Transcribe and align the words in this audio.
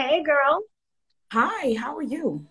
Hey, 0.00 0.22
girl. 0.22 0.62
Hi, 1.30 1.74
how 1.78 1.94
are 1.94 2.02
you? 2.02 2.46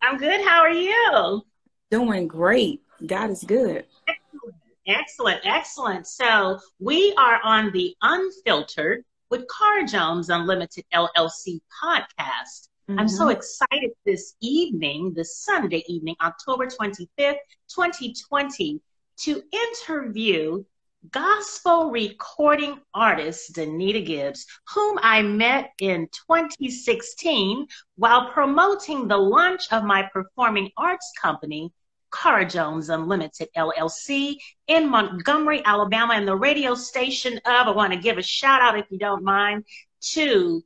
I'm 0.00 0.16
good. 0.16 0.40
How 0.40 0.60
are 0.60 0.70
you? 0.70 1.42
Doing 1.90 2.26
great. 2.26 2.80
God 3.04 3.28
is 3.28 3.44
good. 3.44 3.84
Excellent, 4.08 4.56
excellent, 4.86 5.40
excellent. 5.44 6.06
So 6.06 6.58
we 6.80 7.14
are 7.18 7.40
on 7.44 7.72
the 7.72 7.94
Unfiltered 8.00 9.04
with 9.30 9.46
Car 9.48 9.82
Jones 9.82 10.30
Unlimited 10.30 10.86
LLC 10.94 11.60
podcast. 11.84 12.70
Mm-hmm. 12.88 13.00
I'm 13.00 13.08
so 13.08 13.28
excited 13.28 13.90
this 14.06 14.34
evening, 14.40 15.12
this 15.14 15.36
Sunday 15.36 15.84
evening, 15.88 16.16
October 16.22 16.68
25th, 16.68 17.36
2020, 17.68 18.80
to 19.18 19.42
interview 19.52 20.64
gospel 21.10 21.90
recording 21.90 22.78
artist 22.94 23.54
Danita 23.54 24.04
Gibbs, 24.04 24.46
whom 24.74 24.98
I 25.02 25.22
met 25.22 25.70
in 25.80 26.08
2016 26.28 27.66
while 27.96 28.30
promoting 28.30 29.08
the 29.08 29.16
launch 29.16 29.70
of 29.72 29.84
my 29.84 30.08
performing 30.12 30.70
arts 30.76 31.12
company, 31.20 31.72
Car 32.10 32.44
Jones 32.44 32.88
Unlimited 32.88 33.48
LLC, 33.56 34.36
in 34.68 34.88
Montgomery, 34.88 35.62
Alabama, 35.64 36.14
and 36.14 36.26
the 36.26 36.36
radio 36.36 36.74
station 36.74 37.36
of, 37.38 37.66
I 37.66 37.70
want 37.70 37.92
to 37.92 37.98
give 37.98 38.18
a 38.18 38.22
shout 38.22 38.62
out, 38.62 38.78
if 38.78 38.86
you 38.90 38.98
don't 38.98 39.22
mind, 39.22 39.64
to 40.12 40.62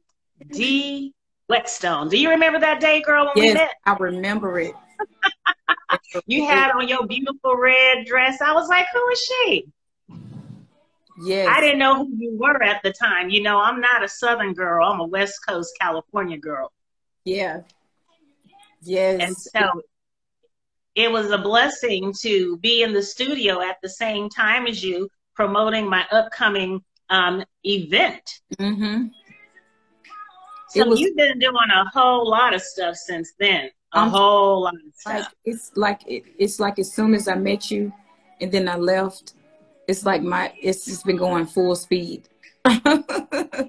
D. 0.51 1.15
Whetstone. 1.47 2.09
Do 2.09 2.17
you 2.17 2.31
remember 2.31 2.61
that 2.61 2.81
day, 2.81 3.03
girl, 3.03 3.31
when 3.35 3.45
yes, 3.45 3.55
we 3.55 3.55
met? 3.55 3.75
I 3.85 3.97
remember 3.99 4.61
it. 4.61 4.75
you 6.27 6.47
had 6.47 6.71
on 6.71 6.87
your 6.87 7.05
beautiful 7.07 7.57
red 7.57 8.07
dress. 8.07 8.41
I 8.41 8.53
was 8.53 8.69
like, 8.69 8.87
who 8.93 9.09
is 9.09 9.19
she? 9.19 9.67
Yes. 11.23 11.49
I 11.51 11.61
didn't 11.61 11.79
know 11.79 11.97
who 11.97 12.11
you 12.17 12.39
were 12.39 12.63
at 12.63 12.83
the 12.83 12.93
time. 12.93 13.31
You 13.31 13.43
know, 13.43 13.61
I'm 13.61 13.81
not 13.81 14.03
a 14.03 14.09
Southern 14.09 14.55
girl. 14.55 14.87
I'm 14.87 15.01
a 15.01 15.07
West 15.07 15.41
Coast 15.47 15.73
California 15.81 16.39
girl. 16.39 16.73
Yeah. 17.25 17.61
Yes. 18.83 19.21
And 19.23 19.37
so 19.37 19.83
it 20.95 21.13
was 21.13 21.31
a 21.31 21.39
blessing 21.39 22.15
to 22.23 22.57
be 22.59 22.83
in 22.83 22.93
the 22.95 23.03
studio 23.03 23.61
at 23.61 23.77
the 23.83 23.89
same 23.89 24.29
time 24.29 24.67
as 24.67 24.83
you 24.83 25.09
promoting 25.35 25.89
my 25.89 26.07
upcoming 26.11 26.83
um, 27.11 27.45
event. 27.65 28.41
Mm-hmm. 28.59 29.07
So 30.71 30.89
was, 30.89 31.01
you've 31.01 31.17
been 31.17 31.39
doing 31.39 31.55
a 31.75 31.89
whole 31.91 32.29
lot 32.29 32.55
of 32.55 32.63
stuff 32.63 32.97
since 32.97 33.33
then. 33.39 33.71
A 33.93 34.09
whole 34.09 34.63
lot 34.63 34.75
of 34.75 34.81
stuff. 34.95 35.15
Like, 35.15 35.27
it's 35.45 35.73
like 35.75 36.07
it, 36.07 36.23
it's 36.39 36.61
like 36.61 36.79
as 36.79 36.93
soon 36.93 37.13
as 37.15 37.27
I 37.27 37.35
met 37.35 37.71
you, 37.71 37.93
and 38.41 38.53
then 38.53 38.69
I 38.69 38.77
left, 38.77 39.35
it's 39.91 40.07
like 40.07 40.23
my 40.23 40.53
it's 40.61 40.85
just 40.85 41.05
been 41.05 41.17
going 41.17 41.47
full 41.47 41.75
speed. 41.75 42.29
I 42.65 43.69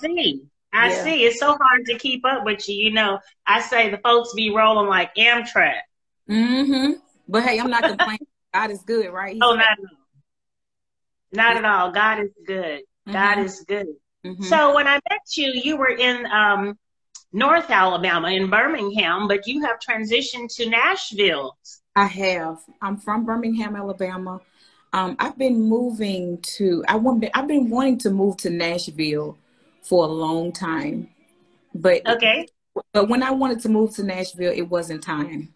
see. 0.00 0.42
I 0.72 0.90
yeah. 0.90 1.04
see. 1.04 1.24
It's 1.24 1.38
so 1.38 1.56
hard 1.60 1.86
to 1.86 1.98
keep 1.98 2.24
up 2.26 2.44
with 2.44 2.68
you. 2.68 2.74
You 2.76 2.92
know, 2.92 3.20
I 3.46 3.60
say 3.60 3.88
the 3.88 3.98
folks 3.98 4.34
be 4.34 4.50
rolling 4.50 4.88
like 4.88 5.14
Amtrak. 5.14 5.80
Mm-hmm. 6.28 6.92
But 7.28 7.44
hey, 7.44 7.58
I'm 7.58 7.70
not 7.70 7.84
complaining. 7.84 8.26
God 8.54 8.72
is 8.72 8.82
good, 8.82 9.10
right? 9.12 9.34
He's 9.34 9.42
oh, 9.44 9.54
not 9.54 9.64
at 9.64 9.78
all. 9.78 9.96
Not 11.32 11.56
at 11.56 11.64
all. 11.64 11.92
God 11.92 12.20
is 12.20 12.30
good. 12.44 12.80
Mm-hmm. 12.80 13.12
God 13.12 13.38
is 13.38 13.64
good. 13.66 13.86
Mm-hmm. 14.26 14.42
So 14.42 14.74
when 14.74 14.88
I 14.88 14.94
met 15.08 15.36
you, 15.36 15.52
you 15.54 15.76
were 15.76 15.96
in 15.96 16.26
um, 16.26 16.76
North 17.32 17.70
Alabama, 17.70 18.28
in 18.28 18.50
Birmingham, 18.50 19.28
but 19.28 19.46
you 19.46 19.64
have 19.64 19.78
transitioned 19.78 20.52
to 20.56 20.68
Nashville. 20.68 21.56
I 21.94 22.06
have. 22.06 22.58
I'm 22.82 22.96
from 22.96 23.24
Birmingham, 23.24 23.76
Alabama. 23.76 24.40
Um, 24.92 25.16
I've 25.18 25.38
been 25.38 25.60
moving 25.60 26.38
to. 26.56 26.84
I 26.88 26.96
want. 26.96 27.24
I've 27.34 27.46
been 27.46 27.70
wanting 27.70 27.98
to 27.98 28.10
move 28.10 28.36
to 28.38 28.50
Nashville 28.50 29.38
for 29.82 30.04
a 30.04 30.08
long 30.08 30.52
time, 30.52 31.08
but 31.74 32.06
okay. 32.06 32.46
But 32.92 33.08
when 33.08 33.22
I 33.22 33.30
wanted 33.30 33.60
to 33.60 33.68
move 33.68 33.94
to 33.96 34.02
Nashville, 34.02 34.52
it 34.52 34.62
wasn't 34.62 35.02
time. 35.02 35.54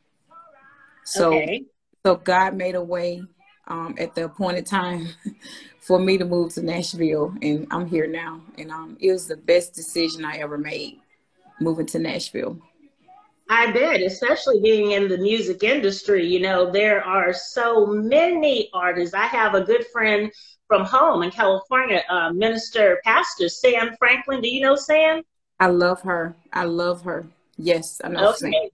So, 1.05 1.35
okay. 1.35 1.65
so 2.05 2.17
God 2.17 2.55
made 2.55 2.75
a 2.75 2.83
way 2.83 3.23
um, 3.69 3.95
at 3.99 4.15
the 4.15 4.25
appointed 4.25 4.67
time 4.67 5.09
for 5.81 5.99
me 5.99 6.19
to 6.19 6.25
move 6.25 6.55
to 6.55 6.63
Nashville, 6.63 7.35
and 7.43 7.67
I'm 7.71 7.87
here 7.87 8.07
now. 8.07 8.41
And 8.59 8.71
um, 8.71 8.97
it 9.01 9.13
was 9.13 9.27
the 9.27 9.37
best 9.37 9.75
decision 9.75 10.25
I 10.25 10.39
ever 10.39 10.59
made, 10.59 11.01
moving 11.61 11.87
to 11.87 11.99
Nashville. 11.99 12.59
I 13.49 13.71
bet, 13.73 14.01
especially 14.01 14.61
being 14.61 14.93
in 14.93 15.09
the 15.09 15.19
music 15.19 15.63
industry, 15.63 16.27
you 16.27 16.41
know, 16.41 16.71
there 16.71 17.05
are 17.05 17.33
so 17.33 17.87
many 17.87 18.71
artists. 18.73 19.15
I 19.15 19.27
have 19.27 19.55
a 19.55 19.61
good 19.61 19.87
friend 19.93 20.33
from 20.67 20.85
home 20.85 21.23
in 21.23 21.31
California, 21.31 22.03
uh, 22.09 22.33
minister, 22.33 23.01
pastor 23.05 23.51
Sam 23.51 23.95
Franklin. 23.99 24.41
Do 24.41 24.49
you 24.49 24.63
know 24.63 24.77
Sam? 24.77 25.23
I 25.61 25.67
love 25.67 26.01
her. 26.03 26.35
I 26.53 26.65
love 26.65 27.03
her. 27.03 27.27
Yes, 27.59 28.01
I 28.03 28.09
know 28.09 28.31
okay. 28.31 28.51
Sam. 28.51 28.69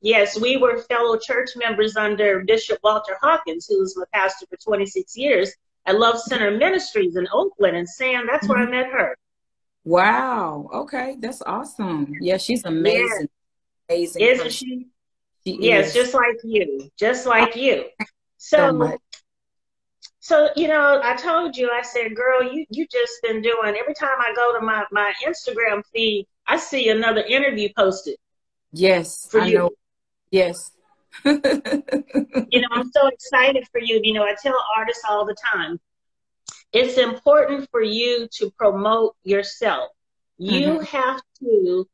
Yes, 0.00 0.38
we 0.38 0.56
were 0.56 0.78
fellow 0.82 1.18
church 1.18 1.50
members 1.56 1.96
under 1.96 2.44
Bishop 2.44 2.78
Walter 2.84 3.16
Hawkins, 3.20 3.66
who 3.68 3.80
was 3.80 3.96
my 3.96 4.04
pastor 4.12 4.46
for 4.46 4.56
26 4.56 5.16
years 5.16 5.52
at 5.86 5.98
Love 5.98 6.20
Center 6.20 6.50
Ministries 6.52 7.16
in 7.16 7.26
Oakland. 7.32 7.76
And 7.76 7.88
Sam, 7.88 8.26
that's 8.30 8.46
where 8.46 8.58
I 8.58 8.66
met 8.66 8.86
her. 8.86 9.16
Wow. 9.84 10.68
Okay. 10.72 11.16
That's 11.18 11.42
awesome. 11.42 12.14
Yeah, 12.20 12.36
she's 12.36 12.64
amazing 12.64 13.28
amazing. 13.88 14.22
Isn't 14.22 14.52
she? 14.52 14.86
she 15.46 15.58
yes, 15.60 15.88
is. 15.88 15.94
just 15.94 16.14
like 16.14 16.36
you, 16.42 16.90
just 16.98 17.26
like 17.26 17.56
you. 17.56 17.84
So, 18.36 18.98
so 20.20 20.48
you 20.56 20.68
know, 20.68 21.00
I 21.02 21.16
told 21.16 21.56
you, 21.56 21.70
I 21.70 21.82
said, 21.82 22.14
girl, 22.14 22.42
you 22.42 22.66
you 22.70 22.86
just 22.90 23.22
been 23.22 23.42
doing. 23.42 23.74
Every 23.74 23.94
time 23.94 24.18
I 24.20 24.32
go 24.34 24.58
to 24.58 24.64
my 24.64 24.84
my 24.90 25.12
Instagram 25.26 25.82
feed, 25.92 26.26
I 26.46 26.56
see 26.56 26.88
another 26.88 27.22
interview 27.22 27.68
posted. 27.76 28.16
Yes, 28.72 29.28
for 29.30 29.40
I 29.40 29.46
you. 29.46 29.58
Know. 29.58 29.70
Yes. 30.30 30.72
you 31.24 31.32
know, 31.32 32.68
I'm 32.72 32.90
so 32.90 33.06
excited 33.06 33.66
for 33.70 33.80
you. 33.80 34.00
You 34.02 34.14
know, 34.14 34.24
I 34.24 34.34
tell 34.42 34.56
artists 34.76 35.04
all 35.08 35.24
the 35.24 35.36
time, 35.52 35.78
it's 36.72 36.98
important 36.98 37.68
for 37.70 37.82
you 37.82 38.28
to 38.32 38.50
promote 38.58 39.14
yourself. 39.22 39.90
You 40.38 40.66
mm-hmm. 40.66 40.84
have 40.84 41.20
to 41.38 41.88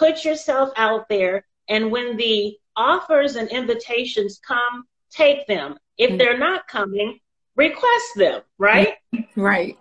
put 0.00 0.24
yourself 0.24 0.70
out 0.76 1.08
there. 1.08 1.44
And 1.68 1.92
when 1.92 2.16
the 2.16 2.56
offers 2.74 3.36
and 3.36 3.48
invitations 3.50 4.40
come, 4.44 4.84
take 5.10 5.46
them. 5.46 5.76
If 5.98 6.18
they're 6.18 6.38
not 6.38 6.66
coming, 6.66 7.20
request 7.54 8.08
them, 8.16 8.40
right? 8.58 8.94
Right. 9.36 9.78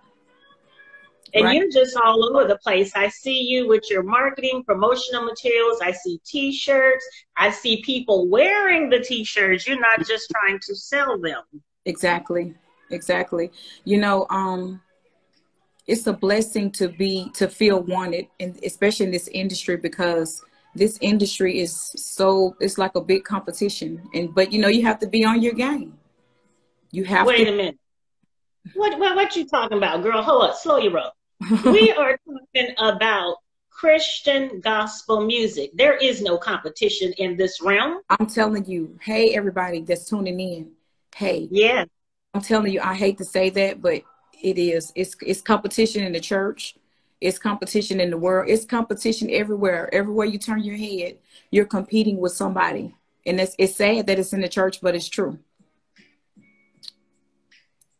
And 1.33 1.45
right. 1.45 1.55
you're 1.55 1.71
just 1.71 1.95
all 1.95 2.25
over 2.25 2.47
the 2.47 2.57
place. 2.57 2.91
I 2.95 3.07
see 3.07 3.41
you 3.41 3.67
with 3.67 3.89
your 3.89 4.03
marketing, 4.03 4.63
promotional 4.65 5.23
materials. 5.23 5.79
I 5.81 5.91
see 5.91 6.19
t 6.25 6.51
shirts. 6.51 7.05
I 7.37 7.51
see 7.51 7.81
people 7.83 8.27
wearing 8.27 8.89
the 8.89 8.99
t 8.99 9.23
shirts. 9.23 9.67
You're 9.67 9.79
not 9.79 10.05
just 10.05 10.29
trying 10.31 10.59
to 10.63 10.75
sell 10.75 11.19
them. 11.19 11.43
Exactly. 11.85 12.55
Exactly. 12.89 13.51
You 13.85 13.99
know, 13.99 14.25
um, 14.31 14.81
it's 15.89 16.05
a 16.05 16.13
blessing 16.13 16.71
to 16.71 16.87
be 16.87 17.31
to 17.33 17.47
feel 17.47 17.81
wanted 17.81 18.27
and 18.39 18.59
especially 18.63 19.07
in 19.07 19.11
this 19.11 19.27
industry 19.29 19.75
because 19.75 20.43
this 20.75 20.99
industry 21.01 21.59
is 21.59 21.75
so 21.95 22.55
it's 22.59 22.77
like 22.77 22.93
a 22.95 23.01
big 23.01 23.23
competition. 23.23 24.07
And 24.13 24.33
but 24.33 24.53
you 24.53 24.61
know 24.61 24.67
you 24.67 24.83
have 24.83 24.99
to 24.99 25.07
be 25.07 25.25
on 25.25 25.41
your 25.41 25.53
game. 25.53 25.97
You 26.91 27.05
have 27.05 27.25
to 27.25 27.29
wait 27.29 27.45
to, 27.45 27.53
a 27.53 27.55
minute. 27.55 27.79
What, 28.75 28.99
what 28.99 29.15
what 29.15 29.35
you 29.35 29.47
talking 29.47 29.77
about 29.79 30.03
girl? 30.03 30.21
Hold 30.21 30.43
up. 30.43 30.55
Slow 30.55 30.77
your 30.77 30.93
roll 30.93 31.11
we 31.65 31.91
are 31.97 32.19
talking 32.27 32.75
about 32.77 33.37
christian 33.71 34.59
gospel 34.59 35.25
music. 35.25 35.71
There 35.73 35.95
is 35.95 36.21
no 36.21 36.37
competition 36.37 37.13
in 37.13 37.35
this 37.35 37.61
realm. 37.61 38.01
I'm 38.09 38.27
telling 38.27 38.65
you. 38.65 38.97
Hey 39.01 39.33
everybody 39.33 39.81
that's 39.81 40.05
tuning 40.05 40.39
in. 40.39 40.71
Hey. 41.15 41.47
Yeah. 41.49 41.85
I'm 42.35 42.41
telling 42.41 42.71
you 42.71 42.79
i 42.81 42.93
hate 42.93 43.17
to 43.17 43.25
say 43.25 43.49
that 43.49 43.81
but 43.81 44.03
it 44.41 44.57
is. 44.57 44.91
It's 44.95 45.15
it's 45.25 45.41
competition 45.41 46.03
in 46.03 46.13
the 46.13 46.19
church. 46.19 46.75
It's 47.21 47.37
competition 47.37 47.99
in 47.99 48.09
the 48.09 48.17
world. 48.17 48.49
It's 48.49 48.65
competition 48.65 49.29
everywhere. 49.29 49.93
Everywhere 49.93 50.25
you 50.25 50.39
turn 50.39 50.63
your 50.63 50.77
head, 50.77 51.17
you're 51.51 51.65
competing 51.65 52.17
with 52.17 52.31
somebody. 52.31 52.95
And 53.25 53.39
it's 53.39 53.55
it's 53.57 53.75
sad 53.75 54.07
that 54.07 54.19
it's 54.19 54.33
in 54.33 54.41
the 54.41 54.49
church, 54.49 54.81
but 54.81 54.95
it's 54.95 55.09
true. 55.09 55.39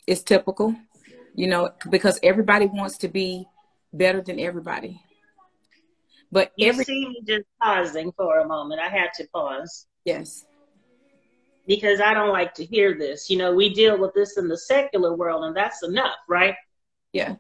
It's 0.08 0.24
typical, 0.24 0.76
you 1.36 1.48
know, 1.48 1.72
because 1.90 2.20
everybody 2.24 2.66
wants 2.66 2.98
to 3.00 3.08
be 3.08 3.48
better 3.94 4.22
than 4.22 4.40
everybody. 4.40 5.02
But 6.32 6.52
you 6.56 6.70
every 6.70 6.86
see 6.86 7.08
me 7.08 7.22
just 7.28 7.46
pausing 7.62 8.12
for 8.14 8.40
a 8.40 8.48
moment. 8.48 8.82
I 8.82 8.90
had 8.90 9.10
to 9.16 9.28
pause. 9.28 9.88
Yes 10.06 10.46
because 11.70 12.02
I 12.02 12.16
don't 12.16 12.34
like 12.34 12.56
to 12.56 12.66
hear 12.66 12.98
this. 12.98 13.30
You 13.30 13.38
know, 13.38 13.54
we 13.54 13.72
deal 13.72 13.96
with 13.96 14.16
this 14.16 14.38
in 14.38 14.48
the 14.48 14.58
secular 14.58 15.14
world, 15.16 15.46
and 15.46 15.56
that's 15.56 15.84
enough, 15.84 16.18
right? 16.28 16.56
Yeah. 17.14 17.36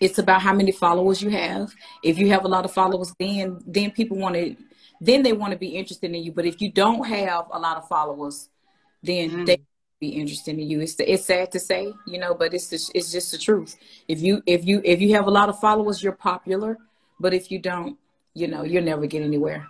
It's 0.00 0.18
about 0.18 0.42
how 0.42 0.52
many 0.52 0.72
followers 0.72 1.22
you 1.22 1.30
have. 1.30 1.72
If 2.02 2.18
you 2.18 2.28
have 2.30 2.44
a 2.44 2.48
lot 2.48 2.64
of 2.64 2.72
followers, 2.72 3.14
then 3.20 3.60
then 3.64 3.92
people 3.92 4.18
want 4.18 4.34
to 4.34 4.56
then 5.00 5.22
they 5.22 5.32
want 5.32 5.52
to 5.52 5.58
be 5.58 5.68
interested 5.68 6.10
in 6.12 6.22
you. 6.24 6.32
But 6.32 6.46
if 6.46 6.60
you 6.60 6.70
don't 6.72 7.04
have 7.06 7.46
a 7.52 7.60
lot 7.60 7.76
of 7.76 7.86
followers, 7.86 8.48
then 9.04 9.30
mm. 9.30 9.46
they 9.46 9.58
be 10.00 10.08
interested 10.08 10.58
in 10.58 10.68
you. 10.68 10.80
It's 10.80 10.96
it's 10.98 11.26
sad 11.26 11.52
to 11.52 11.60
say, 11.60 11.94
you 12.08 12.18
know, 12.18 12.34
but 12.34 12.52
it's 12.52 12.70
just, 12.70 12.90
it's 12.92 13.12
just 13.12 13.30
the 13.30 13.38
truth. 13.38 13.76
If 14.08 14.20
you 14.20 14.42
if 14.46 14.66
you 14.66 14.82
if 14.84 15.00
you 15.00 15.14
have 15.14 15.28
a 15.28 15.36
lot 15.38 15.48
of 15.48 15.60
followers, 15.60 16.02
you're 16.02 16.20
popular, 16.32 16.76
but 17.20 17.32
if 17.32 17.52
you 17.52 17.60
don't, 17.60 17.96
you 18.34 18.48
know, 18.48 18.64
you'll 18.64 18.90
never 18.92 19.06
get 19.06 19.22
anywhere. 19.22 19.68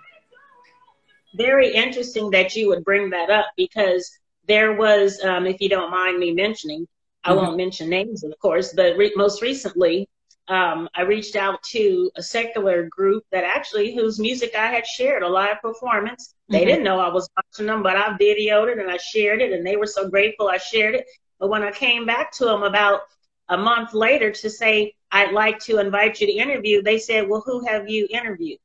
Very 1.35 1.73
interesting 1.73 2.31
that 2.31 2.55
you 2.55 2.69
would 2.69 2.85
bring 2.85 3.11
that 3.11 3.31
up 3.31 3.47
because 3.57 4.11
there 4.47 4.75
was, 4.75 5.21
um, 5.23 5.47
if 5.47 5.61
you 5.61 5.69
don't 5.69 5.91
mind 5.91 6.19
me 6.19 6.33
mentioning, 6.33 6.87
I 7.25 7.31
mm-hmm. 7.31 7.39
won't 7.39 7.57
mention 7.57 7.89
names, 7.89 8.23
of 8.25 8.39
course, 8.39 8.73
but 8.73 8.97
re- 8.97 9.13
most 9.17 9.43
recently, 9.43 10.09
um, 10.49 10.89
I 10.95 11.03
reached 11.03 11.35
out 11.35 11.61
to 11.71 12.11
a 12.17 12.23
secular 12.23 12.89
group 12.89 13.25
that 13.33 13.43
actually 13.43 13.95
whose 13.95 14.21
music 14.21 14.55
I 14.55 14.69
had 14.69 14.87
shared 14.87 15.25
a 15.25 15.29
live 15.29 15.61
performance. 15.61 16.35
They 16.49 16.59
mm-hmm. 16.59 16.67
didn't 16.67 16.85
know 16.85 17.01
I 17.01 17.13
was 17.13 17.29
watching 17.37 17.67
them, 17.67 17.83
but 17.83 17.97
I 17.97 18.17
videoed 18.17 18.71
it 18.71 18.79
and 18.79 18.91
I 18.91 18.97
shared 18.99 19.43
it, 19.43 19.53
and 19.53 19.67
they 19.67 19.77
were 19.77 19.87
so 19.87 20.09
grateful 20.09 20.49
I 20.49 20.59
shared 20.59 20.95
it. 20.95 21.07
But 21.41 21.49
when 21.49 21.63
I 21.63 21.73
came 21.73 22.07
back 22.07 22.31
to 22.33 22.45
them 22.45 22.63
about 22.63 23.01
a 23.49 23.59
month 23.59 23.93
later 23.93 24.31
to 24.31 24.51
say 24.51 24.95
I'd 25.11 25.33
like 25.33 25.59
to 25.61 25.79
invite 25.79 26.21
you 26.21 26.27
to 26.29 26.33
interview, 26.33 26.83
they 26.83 26.99
said, 26.99 27.29
"Well, 27.29 27.43
who 27.45 27.65
have 27.67 27.89
you 27.89 28.07
interviewed?" 28.11 28.59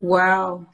Wow. 0.00 0.66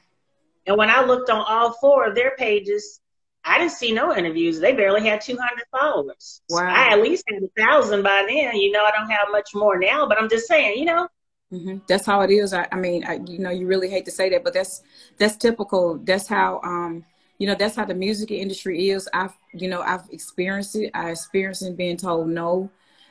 And 0.69 0.77
when 0.77 0.91
I 0.91 1.03
looked 1.03 1.31
on 1.31 1.43
all 1.47 1.73
four 1.73 2.07
of 2.07 2.13
their 2.13 2.35
pages, 2.37 3.01
I 3.43 3.57
didn't 3.57 3.71
see 3.71 3.91
no 3.91 4.15
interviews. 4.15 4.59
They 4.59 4.73
barely 4.73 5.07
had 5.07 5.19
200 5.19 5.63
followers. 5.71 6.41
Wow. 6.47 6.71
I 6.71 6.93
at 6.93 7.01
least 7.01 7.23
had 7.27 7.41
a 7.41 7.47
thousand 7.59 8.03
by 8.03 8.23
then. 8.29 8.55
You 8.55 8.71
know, 8.71 8.85
I 8.85 8.91
don't 8.91 9.09
have 9.09 9.29
much 9.31 9.49
more 9.55 9.79
now, 9.79 10.07
but 10.07 10.19
I'm 10.19 10.29
just 10.29 10.47
saying, 10.47 10.77
you 10.77 10.85
know. 10.85 11.07
Mm-hmm. 11.51 11.77
That's 11.87 12.05
how 12.05 12.21
it 12.21 12.29
is. 12.29 12.53
I, 12.53 12.67
I 12.71 12.75
mean, 12.75 13.03
I, 13.03 13.19
you 13.25 13.39
know, 13.39 13.49
you 13.49 13.65
really 13.65 13.89
hate 13.89 14.05
to 14.05 14.11
say 14.11 14.29
that, 14.29 14.43
but 14.43 14.53
that's 14.53 14.83
that's 15.17 15.37
typical. 15.37 15.97
That's 15.97 16.27
how, 16.27 16.61
um, 16.63 17.03
you 17.39 17.47
know, 17.47 17.55
that's 17.55 17.75
how 17.75 17.85
the 17.85 17.95
music 17.95 18.29
industry 18.29 18.91
is. 18.91 19.09
I've, 19.11 19.35
you 19.53 19.69
know, 19.69 19.81
I've 19.81 20.07
experienced 20.11 20.75
it. 20.75 20.91
I 20.93 21.09
experienced 21.09 21.63
it 21.63 21.75
being 21.75 21.97
told 21.97 22.29
no. 22.29 22.69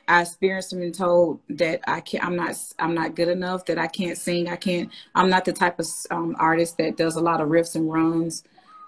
I 0.09 0.23
experienced 0.23 0.77
being 0.77 0.93
told 0.93 1.41
that 1.51 1.81
I 1.87 2.01
can't. 2.01 2.25
I'm 2.25 2.35
not. 2.37 2.57
I'm 2.79 2.95
not 2.95 3.15
good 3.15 3.29
enough. 3.29 3.65
That 3.67 3.79
I 3.79 3.87
can't 3.87 4.17
sing. 4.17 4.49
I 4.49 4.57
can't. 4.57 4.91
I'm 5.15 5.29
not 5.29 5.45
the 5.45 5.53
type 5.53 5.79
of 5.79 5.87
um, 6.11 6.35
artist 6.39 6.77
that 6.79 6.97
does 6.97 7.17
a 7.17 7.21
lot 7.21 7.41
of 7.41 7.49
riffs 7.49 7.75
and 7.75 7.91
runs 7.91 8.43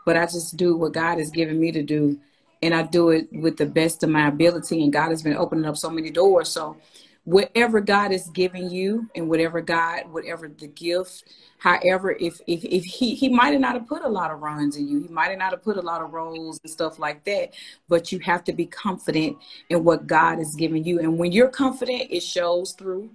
but 0.06 0.18
I 0.18 0.25
just 0.25 0.57
do 0.57 0.75
what 0.77 0.94
God 0.94 1.19
has 1.19 1.31
given 1.31 1.59
me 1.59 1.71
to 1.73 1.83
do. 1.83 2.19
And 2.63 2.73
I 2.75 2.83
do 2.83 3.09
it 3.09 3.27
with 3.33 3.57
the 3.57 3.65
best 3.65 4.03
of 4.03 4.09
my 4.09 4.27
ability. 4.27 4.83
And 4.83 4.94
God 4.94 5.09
has 5.09 5.23
been 5.23 5.38
opening 5.38 5.65
up 5.65 5.77
so 5.77 5.89
many 5.89 6.12
doors. 6.12 6.50
So, 6.50 6.77
whatever 7.23 7.81
God 7.81 8.12
is 8.12 8.29
giving 8.29 8.69
you, 8.69 9.09
and 9.15 9.29
whatever 9.29 9.62
God, 9.62 10.12
whatever 10.12 10.47
the 10.47 10.68
gift, 10.68 11.23
however, 11.57 12.12
if 12.19 12.39
if, 12.47 12.63
if 12.63 12.83
He 12.83 13.15
He 13.15 13.29
might 13.29 13.59
not 13.59 13.73
have 13.73 13.88
put 13.88 14.03
a 14.03 14.09
lot 14.09 14.31
of 14.31 14.41
runs 14.41 14.77
in 14.77 14.88
you, 14.88 15.01
He 15.01 15.07
might 15.07 15.38
not 15.38 15.51
have 15.51 15.63
put 15.63 15.77
a 15.77 15.81
lot 15.81 16.01
of 16.01 16.13
roles 16.13 16.59
and 16.63 16.71
stuff 16.71 17.00
like 17.00 17.23
that. 17.25 17.53
But 17.88 18.12
you 18.12 18.19
have 18.19 18.44
to 18.45 18.53
be 18.53 18.65
confident 18.65 19.38
in 19.69 19.83
what 19.83 20.07
God 20.07 20.39
is 20.39 20.56
giving 20.56 20.83
you. 20.83 21.00
And 21.00 21.18
when 21.18 21.31
you're 21.31 21.50
confident, 21.50 22.07
it 22.09 22.23
shows 22.23 22.73
through 22.73 23.12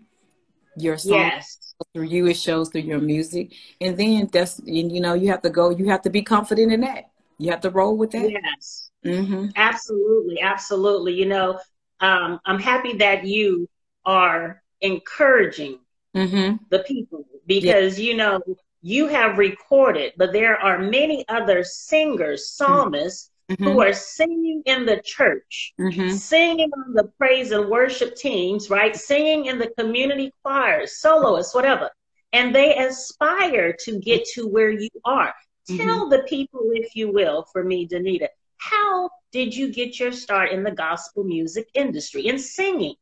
your 0.77 0.99
song 0.99 1.19
yes. 1.19 1.75
through 1.95 2.05
you 2.05 2.27
it 2.27 2.37
shows 2.37 2.69
through 2.69 2.83
your 2.83 3.01
music 3.01 3.53
and 3.81 3.97
then 3.97 4.29
that's 4.33 4.61
you 4.65 5.01
know 5.01 5.15
you 5.15 5.29
have 5.29 5.41
to 5.41 5.51
go 5.51 5.71
you 5.71 5.87
have 5.87 6.03
to 6.03 6.11
be 6.11 6.23
confident 6.23 6.71
in 6.71 6.83
that 6.83 7.11
you 7.39 7.51
have 7.51 7.61
to 7.61 7.71
roll 7.71 7.97
with 7.97 8.11
that 8.11 8.31
yes 8.31 8.91
mm-hmm. 9.05 9.47
absolutely 9.57 10.41
absolutely 10.41 11.15
you 11.15 11.25
know 11.25 11.59
um, 12.01 12.39
i'm 12.45 12.61
happy 12.61 12.93
that 12.95 13.25
you 13.25 13.67
are 14.07 14.63
encouraging 14.81 15.79
mm-hmm. 16.17 16.57
the 16.71 16.79
people 16.81 17.27
because 17.47 17.99
yeah. 17.99 18.11
you 18.11 18.17
know 18.17 18.41
you 18.83 19.09
have 19.09 19.39
recorded 19.39 20.13
but 20.17 20.33
there 20.33 20.57
are 20.57 20.79
many 20.79 21.25
other 21.29 21.65
singers 21.65 22.49
psalmists 22.49 23.31
mm-hmm. 23.51 23.65
who 23.65 23.81
are 23.81 23.93
singing 23.93 24.63
in 24.67 24.87
the 24.87 25.01
church, 25.05 25.75
mm-hmm. 25.79 26.11
singing 26.11 26.71
on 26.73 26.95
the 26.95 27.11
praise 27.19 27.51
and 27.53 27.69
worship 27.69 28.17
teams, 28.17 28.71
right? 28.71 28.97
Singing 28.97 29.47
in 29.47 29.59
the 29.59 29.71
community 29.79 30.33
choirs, 30.43 30.99
soloists, 30.99 31.55
whatever. 31.55 31.91
And 32.33 32.55
they 32.55 32.77
aspire 32.77 33.75
to 33.81 33.99
get 34.01 34.25
to 34.35 34.47
where 34.49 34.71
you 34.71 34.91
are. 35.05 35.35
Mm-hmm. 35.71 35.85
Tell 35.85 36.09
the 36.09 36.23
people, 36.29 36.61
if 36.73 36.95
you 36.95 37.13
will, 37.13 37.47
for 37.53 37.65
me, 37.65 37.89
Danita, 37.89 38.29
how 38.59 39.11
did 39.33 39.55
you 39.55 39.73
get 39.73 39.99
your 39.99 40.13
start 40.13 40.51
in 40.51 40.63
the 40.63 40.71
gospel 40.71 41.25
music 41.25 41.69
industry 41.75 42.27
in 42.27 42.39
singing? 42.39 42.95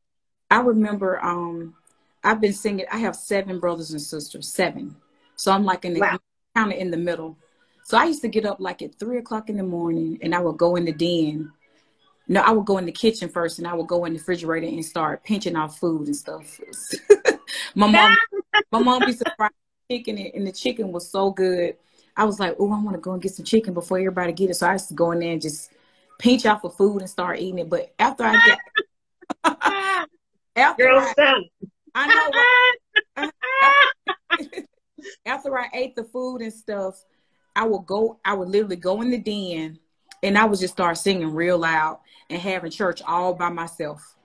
I 0.51 0.61
remember 0.61 1.23
um, 1.25 1.75
I've 2.23 2.41
been 2.41 2.53
singing. 2.53 2.87
I 2.91 2.99
have 2.99 3.17
seven 3.17 3.61
brothers 3.61 3.91
and 3.91 4.01
sisters, 4.01 4.49
seven. 4.49 4.97
So 5.37 5.53
I'm 5.53 5.65
like 5.65 5.85
in 5.85 5.95
the 5.95 6.01
wow. 6.01 6.19
kind 6.55 6.73
of 6.73 6.79
in 6.79 6.91
the 6.91 6.97
middle. 6.97 7.37
So 7.85 7.99
I 7.99 8.05
used 8.05 8.23
to 8.23 8.29
get 8.29 8.47
up 8.47 8.61
like 8.61 8.81
at 8.83 8.99
three 8.99 9.19
o'clock 9.19 9.51
in 9.51 9.57
the 9.57 9.63
morning 9.63 10.19
and 10.23 10.35
I 10.35 10.41
would 10.41 10.57
go 10.57 10.77
in 10.77 10.87
the 10.87 10.93
den. 10.93 11.53
No, 12.27 12.41
I 12.41 12.51
would 12.51 12.65
go 12.65 12.79
in 12.79 12.87
the 12.87 12.93
kitchen 12.93 13.29
first 13.29 13.59
and 13.59 13.69
I 13.69 13.75
would 13.75 13.87
go 13.87 14.07
in 14.07 14.15
the 14.15 14.19
refrigerator 14.19 14.67
and 14.67 14.85
start 14.85 15.23
pinching 15.25 15.57
off 15.57 15.79
food 15.79 16.07
and 16.07 16.17
stuff. 16.17 16.59
my 17.75 17.87
mom 17.87 18.17
my 18.73 18.83
mom 18.83 19.03
used 19.07 19.19
to 19.19 19.33
fry 19.37 19.49
chicken 19.91 20.19
and 20.19 20.47
the 20.47 20.53
chicken 20.53 20.91
was 20.91 21.11
so 21.11 21.31
good. 21.31 21.77
I 22.17 22.25
was 22.25 22.41
like, 22.41 22.57
oh, 22.59 22.73
I 22.73 22.81
want 22.81 22.97
to 22.97 23.01
go 23.01 23.13
and 23.13 23.21
get 23.21 23.35
some 23.35 23.45
chicken 23.45 23.75
before 23.75 23.99
everybody 23.99 24.33
get 24.33 24.51
it. 24.51 24.55
So 24.55 24.67
I 24.67 24.73
used 24.73 24.89
to 24.89 24.95
go 24.95 25.11
in 25.11 25.19
there 25.19 25.33
and 25.33 25.43
just 25.43 25.71
pinch 26.19 26.47
off 26.47 26.63
for 26.63 26.71
food 26.71 27.01
and 27.01 27.11
start 27.11 27.41
eating 27.41 27.59
it. 27.59 27.69
But 27.69 27.93
after 27.99 28.25
I 28.25 28.37
get 28.47 28.59
after 30.57 30.85
Girl, 30.85 31.13
I, 31.19 31.43
I 31.95 32.31
know 33.17 33.31
after 35.27 35.59
I 35.59 35.69
ate 35.73 35.97
the 35.97 36.05
food 36.05 36.43
and 36.43 36.53
stuff, 36.53 37.03
I 37.57 37.65
would 37.65 37.87
go, 37.87 38.19
I 38.25 38.35
would 38.35 38.49
literally 38.49 38.77
go 38.77 39.01
in 39.03 39.11
the 39.11 39.19
den 39.19 39.79
and 40.23 40.39
I 40.39 40.45
would 40.45 40.59
just 40.59 40.75
start 40.75 40.99
singing 40.99 41.33
real 41.33 41.59
loud 41.59 42.01
and 42.31 42.41
having 42.41 42.71
church 42.71 43.03
all 43.07 43.35
by 43.35 43.49
myself. 43.49 44.17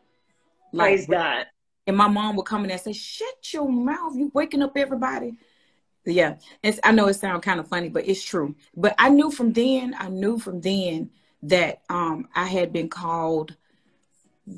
Like, 0.71 0.87
Praise 0.87 1.07
God. 1.07 1.45
And 1.87 1.97
my 1.97 2.07
mom 2.07 2.35
would 2.35 2.45
come 2.45 2.63
in 2.65 2.71
and 2.71 2.79
say, 2.79 2.93
Shut 2.93 3.53
your 3.53 3.67
mouth, 3.67 4.15
you 4.15 4.31
waking 4.33 4.61
up 4.61 4.77
everybody. 4.77 5.35
Yeah. 6.05 6.35
It's, 6.63 6.79
I 6.83 6.91
know 6.91 7.07
it 7.07 7.15
sounds 7.15 7.43
kind 7.43 7.59
of 7.59 7.67
funny, 7.67 7.89
but 7.89 8.07
it's 8.07 8.23
true. 8.23 8.55
But 8.75 8.95
I 8.97 9.09
knew 9.09 9.31
from 9.31 9.53
then, 9.53 9.95
I 9.97 10.09
knew 10.09 10.39
from 10.39 10.61
then 10.61 11.09
that 11.43 11.81
um, 11.89 12.27
I 12.35 12.45
had 12.45 12.71
been 12.73 12.89
called, 12.89 13.55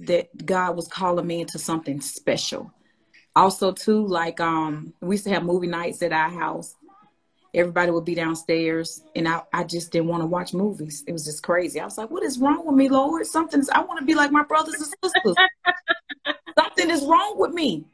that 0.06 0.46
God 0.46 0.76
was 0.76 0.88
calling 0.88 1.28
me 1.28 1.42
into 1.42 1.60
something 1.60 2.02
special. 2.02 2.72
Also, 3.36 3.72
too, 3.72 4.06
like 4.08 4.40
um, 4.40 4.94
we 5.02 5.16
used 5.16 5.24
to 5.26 5.30
have 5.32 5.44
movie 5.44 5.68
nights 5.68 6.02
at 6.02 6.12
our 6.12 6.30
house 6.30 6.76
everybody 7.54 7.92
would 7.92 8.06
be 8.06 8.16
downstairs 8.16 9.04
and 9.16 9.28
I, 9.28 9.42
I 9.54 9.64
just 9.64 9.92
didn't 9.92 10.08
want 10.08 10.24
to 10.24 10.28
watch 10.28 10.54
movies. 10.54 11.04
It 11.08 11.12
was 11.12 11.26
just 11.26 11.44
crazy. 11.44 11.80
I 11.80 11.86
was 11.86 11.98
like, 11.98 12.10
what 12.10 12.24
is 12.24 12.40
wrong 12.40 12.66
with 12.66 12.76
me, 12.76 12.90
Lord? 12.90 13.26
Something's 13.26 13.70
I 13.70 13.82
want 13.82 14.00
to 14.00 14.06
be 14.06 14.16
like 14.16 14.32
my 14.32 14.44
brothers 14.44 14.76
and 14.76 14.86
sisters. 15.04 15.36
Something 16.58 16.90
is 16.90 17.04
wrong 17.04 17.36
with 17.38 17.52
me. 17.52 17.86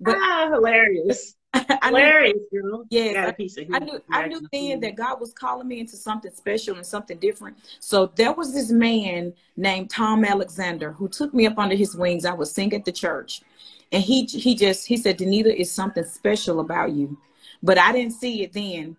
But 0.00 0.16
ah, 0.18 0.50
hilarious. 0.52 1.34
hilarious, 1.82 2.38
girl. 2.52 2.84
Yeah, 2.90 3.32
I, 3.38 3.48
I 3.72 3.78
knew 3.78 4.02
I 4.10 4.26
knew 4.26 4.40
then 4.52 4.80
that 4.80 4.96
God 4.96 5.20
was 5.20 5.32
calling 5.32 5.66
me 5.66 5.80
into 5.80 5.96
something 5.96 6.30
special 6.32 6.76
and 6.76 6.86
something 6.86 7.18
different. 7.18 7.56
So 7.80 8.12
there 8.14 8.32
was 8.32 8.52
this 8.52 8.70
man 8.70 9.32
named 9.56 9.90
Tom 9.90 10.24
Alexander 10.24 10.92
who 10.92 11.08
took 11.08 11.32
me 11.32 11.46
up 11.46 11.58
under 11.58 11.74
his 11.74 11.96
wings. 11.96 12.24
I 12.24 12.34
was 12.34 12.52
sing 12.52 12.72
at 12.74 12.84
the 12.84 12.92
church. 12.92 13.42
And 13.90 14.02
he 14.02 14.24
he 14.24 14.54
just 14.54 14.86
he 14.86 14.98
said, 14.98 15.18
Danita 15.18 15.54
is 15.54 15.72
something 15.72 16.04
special 16.04 16.60
about 16.60 16.92
you 16.92 17.16
but 17.62 17.78
I 17.78 17.92
didn't 17.92 18.12
see 18.12 18.42
it 18.42 18.52
then. 18.52 18.96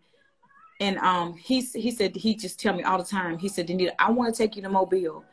And 0.80 0.98
um, 1.00 1.34
he 1.36 1.62
he 1.62 1.92
said 1.92 2.16
he 2.16 2.36
just 2.36 2.60
tell 2.60 2.74
me 2.74 2.84
all 2.84 2.98
the 2.98 3.04
time. 3.04 3.38
He 3.38 3.50
said, 3.50 3.68
Danita, 3.68 3.92
I 4.00 4.12
want 4.12 4.34
to 4.34 4.38
take 4.38 4.56
you 4.56 4.62
to 4.62 4.70
Mobile, 4.70 5.26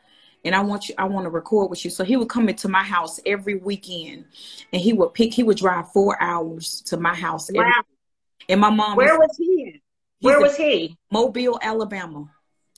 and 0.45 0.55
I 0.55 0.61
want 0.61 0.89
you. 0.89 0.95
I 0.97 1.05
want 1.05 1.25
to 1.25 1.29
record 1.29 1.69
with 1.69 1.83
you. 1.83 1.91
So 1.91 2.03
he 2.03 2.17
would 2.17 2.29
come 2.29 2.49
into 2.49 2.67
my 2.67 2.83
house 2.83 3.19
every 3.25 3.55
weekend, 3.55 4.25
and 4.71 4.81
he 4.81 4.93
would 4.93 5.13
pick. 5.13 5.33
He 5.33 5.43
would 5.43 5.57
drive 5.57 5.91
four 5.91 6.21
hours 6.21 6.81
to 6.87 6.97
my 6.97 7.15
house. 7.15 7.49
Every, 7.49 7.59
wow. 7.59 7.81
And 8.49 8.61
my 8.61 8.69
mom. 8.69 8.95
Where 8.95 9.19
was, 9.19 9.29
was 9.29 9.37
he? 9.37 9.81
Where 10.21 10.39
was 10.39 10.55
he? 10.55 10.97
Mobile, 11.11 11.59
Alabama. 11.61 12.29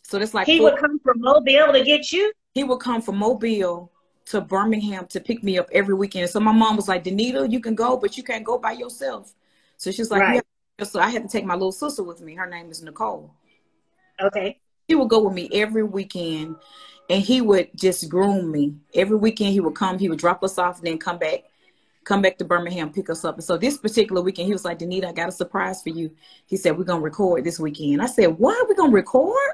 So 0.03 0.17
that's 0.17 0.33
like 0.33 0.47
he 0.47 0.57
four, 0.57 0.71
would 0.71 0.79
come 0.79 0.99
from 0.99 1.19
Mobile 1.19 1.71
to 1.71 1.83
get 1.83 2.11
you. 2.11 2.31
He 2.53 2.63
would 2.63 2.79
come 2.79 3.01
from 3.01 3.17
Mobile 3.17 3.91
to 4.25 4.41
Birmingham 4.41 5.07
to 5.07 5.19
pick 5.19 5.43
me 5.43 5.57
up 5.57 5.67
every 5.71 5.93
weekend. 5.93 6.29
So 6.29 6.39
my 6.39 6.51
mom 6.51 6.75
was 6.75 6.87
like, 6.87 7.03
Danita, 7.03 7.51
you 7.51 7.59
can 7.59 7.75
go, 7.75 7.97
but 7.97 8.17
you 8.17 8.23
can't 8.23 8.43
go 8.43 8.57
by 8.57 8.73
yourself. 8.73 9.33
So 9.77 9.91
she's 9.91 10.11
like, 10.11 10.21
right. 10.21 10.43
yeah. 10.79 10.85
So 10.85 10.99
I 10.99 11.09
had 11.09 11.23
to 11.23 11.29
take 11.29 11.45
my 11.45 11.53
little 11.53 11.71
sister 11.71 12.03
with 12.03 12.21
me. 12.21 12.35
Her 12.35 12.47
name 12.47 12.69
is 12.69 12.81
Nicole. 12.81 13.33
Okay. 14.21 14.59
He 14.87 14.95
would 14.95 15.09
go 15.09 15.23
with 15.23 15.33
me 15.33 15.49
every 15.53 15.83
weekend 15.83 16.55
and 17.09 17.23
he 17.23 17.41
would 17.41 17.69
just 17.75 18.07
groom 18.09 18.51
me. 18.51 18.75
Every 18.93 19.17
weekend 19.17 19.53
he 19.53 19.59
would 19.59 19.75
come, 19.75 19.97
he 19.97 20.09
would 20.09 20.19
drop 20.19 20.43
us 20.43 20.57
off 20.57 20.77
and 20.77 20.87
then 20.87 20.97
come 20.99 21.17
back, 21.17 21.45
come 22.03 22.21
back 22.21 22.37
to 22.37 22.45
Birmingham, 22.45 22.91
pick 22.91 23.09
us 23.09 23.25
up. 23.25 23.35
And 23.35 23.43
so 23.43 23.57
this 23.57 23.77
particular 23.77 24.21
weekend, 24.21 24.47
he 24.47 24.53
was 24.53 24.65
like, 24.65 24.79
Danita, 24.79 25.05
I 25.05 25.11
got 25.11 25.29
a 25.29 25.31
surprise 25.31 25.81
for 25.81 25.89
you. 25.89 26.11
He 26.45 26.55
said, 26.55 26.77
We're 26.77 26.83
gonna 26.83 27.01
record 27.01 27.43
this 27.43 27.59
weekend. 27.59 28.01
I 28.01 28.05
said, 28.05 28.37
What? 28.37 28.67
We're 28.67 28.75
gonna 28.75 28.93
record? 28.93 29.53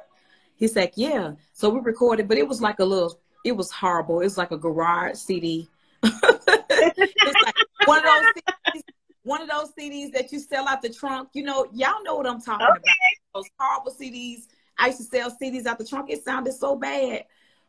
He's 0.58 0.76
like, 0.76 0.94
Yeah. 0.96 1.34
So 1.54 1.70
we 1.70 1.80
recorded, 1.80 2.28
but 2.28 2.38
it 2.38 2.48
was 2.48 2.62
like 2.62 2.80
a 2.80 2.86
little 2.86 3.20
it 3.46 3.56
was 3.56 3.72
horrible. 3.72 4.22
It 4.22 4.26
was 4.26 4.38
like 4.38 4.52
a 4.52 4.58
garage 4.58 5.18
CD. 5.18 5.70
it 6.04 7.14
was 7.26 7.36
like 7.46 7.56
one 7.86 8.00
of 8.00 8.06
those 8.06 8.34
CDs 8.34 8.82
one 9.26 9.42
of 9.42 9.50
those 9.50 9.72
CDs 9.78 10.14
that 10.14 10.32
you 10.32 10.40
sell 10.40 10.68
out 10.68 10.84
the 10.84 10.90
trunk. 10.90 11.30
You 11.34 11.44
know, 11.44 11.66
y'all 11.74 12.04
know 12.04 12.16
what 12.16 12.28
I'm 12.28 12.40
talking 12.40 12.66
okay. 12.66 12.78
about. 12.78 13.34
Those 13.34 13.50
horrible 13.60 13.92
CDs. 13.92 14.44
I 14.78 14.88
used 14.88 15.00
to 15.00 15.04
sell 15.04 15.36
CDs 15.42 15.66
out 15.66 15.80
the 15.80 15.86
trunk. 15.86 16.12
It 16.12 16.24
sounded 16.24 16.54
so 16.54 16.76
bad. 16.76 17.26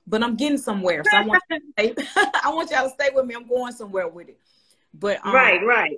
But 0.06 0.22
I'm 0.22 0.36
getting 0.36 0.58
somewhere. 0.58 1.02
So 1.10 1.16
I 1.16 1.25
want 1.25 1.42
stay, 1.72 1.94
I 2.44 2.52
want 2.52 2.70
y'all 2.70 2.88
to 2.88 2.90
stay 2.90 3.10
with 3.14 3.26
me. 3.26 3.34
I'm 3.34 3.48
going 3.48 3.72
somewhere 3.72 4.08
with 4.08 4.28
it. 4.28 4.38
But 4.94 5.25
um, 5.25 5.34
right, 5.34 5.64
right. 5.64 5.96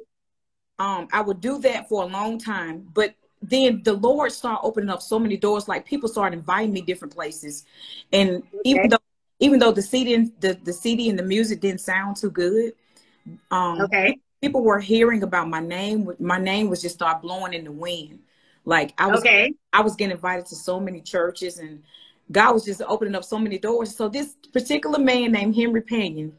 Um, 0.79 1.09
I 1.13 1.21
would 1.21 1.41
do 1.41 1.59
that 1.61 1.89
for 1.89 2.05
a 2.05 2.07
long 2.07 2.39
time, 2.39 2.89
but 2.95 3.15
then 3.43 3.83
the 3.85 3.93
Lord 3.93 4.33
started 4.33 4.61
opening 4.63 4.91
up 4.91 5.03
so 5.03 5.19
many 5.19 5.37
doors. 5.37 5.69
Like 5.69 5.85
people 5.85 6.09
started 6.09 6.37
inviting 6.39 6.73
me 6.73 6.81
different 6.81 7.15
places, 7.15 7.65
and 8.13 8.37
okay. 8.37 8.59
even 8.65 8.89
though 8.91 8.99
even 9.41 9.59
though 9.59 9.73
the 9.73 9.83
CD 9.83 10.31
the 10.41 10.59
the 10.63 10.73
CD 10.73 11.09
and 11.09 11.19
the 11.19 11.23
music 11.23 11.61
didn't 11.61 11.81
sound 11.81 12.17
too 12.17 12.31
good, 12.31 12.75
um, 13.51 13.81
okay, 13.83 14.19
people 14.41 14.63
were 14.63 14.81
hearing 14.81 15.23
about 15.23 15.49
my 15.49 15.61
name. 15.61 16.13
My 16.19 16.39
name 16.39 16.69
was 16.69 16.83
just 16.83 16.95
start 16.95 17.23
blowing 17.23 17.55
in 17.55 17.65
the 17.65 17.73
wind. 17.73 18.21
Like 18.65 18.93
I 18.99 19.07
was, 19.07 19.21
okay. 19.21 19.53
I 19.73 19.81
was 19.81 19.97
getting 19.97 20.13
invited 20.13 20.47
to 20.47 20.57
so 20.57 20.79
many 20.79 21.01
churches, 21.01 21.59
and 21.59 21.83
God 22.31 22.53
was 22.53 22.65
just 22.65 22.83
opening 22.87 23.15
up 23.15 23.25
so 23.25 23.39
many 23.39 23.59
doors. 23.59 23.95
So 23.95 24.09
this 24.09 24.35
particular 24.53 24.99
man 24.99 25.33
named 25.33 25.55
Henry 25.55 25.83
Panion 25.83 26.33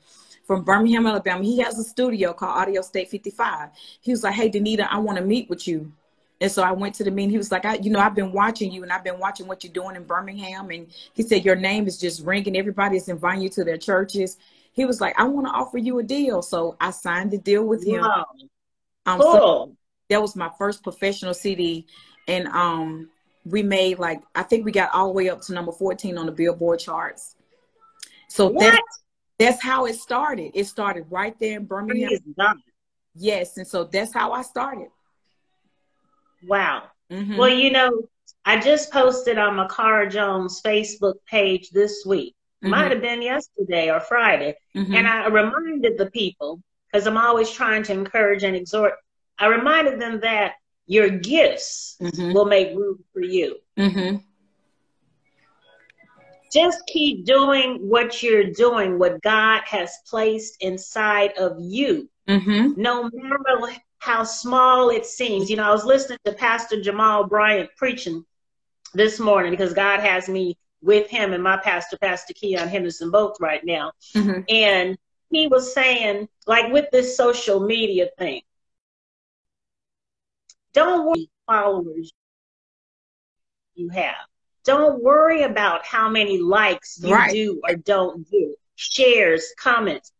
from 0.45 0.63
Birmingham, 0.63 1.05
Alabama, 1.05 1.43
he 1.43 1.59
has 1.59 1.77
a 1.77 1.83
studio 1.83 2.33
called 2.33 2.57
Audio 2.57 2.81
State 2.81 3.09
55. 3.09 3.69
He 4.01 4.11
was 4.11 4.23
like, 4.23 4.33
"Hey, 4.33 4.49
Danita, 4.49 4.87
I 4.89 4.97
want 4.99 5.17
to 5.17 5.23
meet 5.23 5.49
with 5.49 5.67
you." 5.67 5.91
And 6.41 6.51
so 6.51 6.63
I 6.63 6.71
went 6.71 6.95
to 6.95 7.03
the 7.03 7.11
meeting. 7.11 7.31
He 7.31 7.37
was 7.37 7.51
like, 7.51 7.65
I, 7.65 7.75
you 7.75 7.89
know, 7.89 7.99
I've 7.99 8.15
been 8.15 8.31
watching 8.31 8.71
you 8.71 8.83
and 8.83 8.91
I've 8.91 9.03
been 9.03 9.19
watching 9.19 9.47
what 9.47 9.63
you're 9.63 9.73
doing 9.73 9.95
in 9.95 10.05
Birmingham. 10.05 10.69
And 10.69 10.87
he 11.13 11.23
said, 11.23 11.43
your 11.43 11.55
name 11.55 11.85
is 11.85 11.97
just 11.97 12.25
ringing. 12.25 12.55
Everybody's 12.55 13.09
inviting 13.09 13.41
you 13.41 13.49
to 13.49 13.63
their 13.63 13.77
churches. 13.77 14.37
He 14.71 14.85
was 14.85 15.01
like, 15.01 15.19
I 15.19 15.25
want 15.25 15.47
to 15.47 15.51
offer 15.51 15.77
you 15.77 15.99
a 15.99 16.03
deal. 16.03 16.41
So 16.41 16.77
I 16.79 16.91
signed 16.91 17.31
the 17.31 17.37
deal 17.37 17.65
with 17.65 17.85
him. 17.85 18.01
Wow. 18.01 18.25
Um, 19.05 19.19
cool. 19.19 19.33
So 19.33 19.75
that 20.09 20.21
was 20.21 20.35
my 20.35 20.49
first 20.57 20.81
professional 20.81 21.33
CD. 21.33 21.85
And 22.27 22.47
um, 22.47 23.09
we 23.45 23.63
made 23.63 23.99
like, 23.99 24.21
I 24.35 24.43
think 24.43 24.65
we 24.65 24.71
got 24.71 24.93
all 24.93 25.07
the 25.07 25.13
way 25.13 25.29
up 25.29 25.41
to 25.43 25.53
number 25.53 25.71
14 25.71 26.17
on 26.17 26.25
the 26.25 26.31
Billboard 26.31 26.79
charts. 26.79 27.35
So 28.27 28.55
that's, 28.59 28.77
that's 29.37 29.63
how 29.63 29.85
it 29.85 29.95
started. 29.95 30.51
It 30.53 30.65
started 30.65 31.05
right 31.09 31.37
there 31.39 31.57
in 31.57 31.65
Birmingham. 31.65 32.19
Yes. 33.15 33.57
And 33.57 33.67
so 33.67 33.85
that's 33.85 34.13
how 34.13 34.33
I 34.33 34.43
started. 34.43 34.89
Wow. 36.47 36.83
Mm-hmm. 37.11 37.37
Well, 37.37 37.49
you 37.49 37.71
know, 37.71 38.03
I 38.45 38.59
just 38.59 38.91
posted 38.91 39.37
on 39.37 39.55
Makara 39.55 40.11
Jones 40.11 40.61
Facebook 40.63 41.15
page 41.27 41.69
this 41.71 42.03
week. 42.05 42.35
Mm-hmm. 42.63 42.71
Might 42.71 42.91
have 42.91 43.01
been 43.01 43.21
yesterday 43.21 43.89
or 43.89 43.99
Friday. 43.99 44.55
Mm-hmm. 44.75 44.93
And 44.93 45.07
I 45.07 45.27
reminded 45.27 45.97
the 45.97 46.11
people, 46.11 46.61
because 46.91 47.07
I'm 47.07 47.17
always 47.17 47.49
trying 47.49 47.83
to 47.83 47.93
encourage 47.93 48.43
and 48.43 48.55
exhort, 48.55 48.93
I 49.37 49.47
reminded 49.47 49.99
them 49.99 50.19
that 50.19 50.53
your 50.89 51.07
gifts 51.07 51.97
mm-hmm. 52.01 52.33
will 52.33 52.45
make 52.45 52.75
room 52.75 52.97
for 53.13 53.21
you. 53.21 53.57
Mm-hmm. 53.77 54.17
Just 56.51 56.81
keep 56.87 57.25
doing 57.25 57.75
what 57.87 58.23
you're 58.23 58.51
doing, 58.51 58.97
what 58.97 59.21
God 59.21 59.61
has 59.65 59.91
placed 60.07 60.57
inside 60.61 61.33
of 61.37 61.57
you. 61.59 62.09
Mm-hmm. 62.27 62.81
No 62.81 63.03
matter 63.13 63.75
how 63.99 64.23
small 64.23 64.89
it 64.89 65.05
seems. 65.05 65.47
You 65.47 65.57
know, 65.57 65.69
I 65.69 65.71
was 65.71 65.85
listening 65.85 66.17
to 66.25 66.33
Pastor 66.33 66.81
Jamal 66.81 67.27
Bryant 67.27 67.69
preaching 67.77 68.25
this 68.95 69.19
morning 69.19 69.51
because 69.51 69.73
God 69.73 69.99
has 69.99 70.27
me 70.27 70.57
with 70.81 71.07
him 71.07 71.33
and 71.33 71.43
my 71.43 71.57
pastor, 71.57 71.97
Pastor 71.97 72.33
Keion 72.33 72.67
Henderson, 72.67 73.11
both 73.11 73.39
right 73.39 73.63
now. 73.63 73.91
Mm-hmm. 74.15 74.41
And 74.49 74.97
he 75.29 75.45
was 75.45 75.71
saying, 75.71 76.27
like 76.47 76.73
with 76.73 76.89
this 76.91 77.15
social 77.15 77.59
media 77.59 78.07
thing, 78.17 78.41
don't 80.73 81.05
worry 81.05 81.29
followers 81.47 82.13
you 83.75 83.89
have. 83.89 84.15
Don't 84.65 85.01
worry 85.01 85.43
about 85.43 85.85
how 85.85 86.09
many 86.09 86.37
likes 86.39 86.99
you 87.01 87.13
right. 87.13 87.31
do 87.31 87.61
or 87.67 87.75
don't 87.75 88.29
do, 88.29 88.55
shares, 88.75 89.53
comments. 89.57 90.11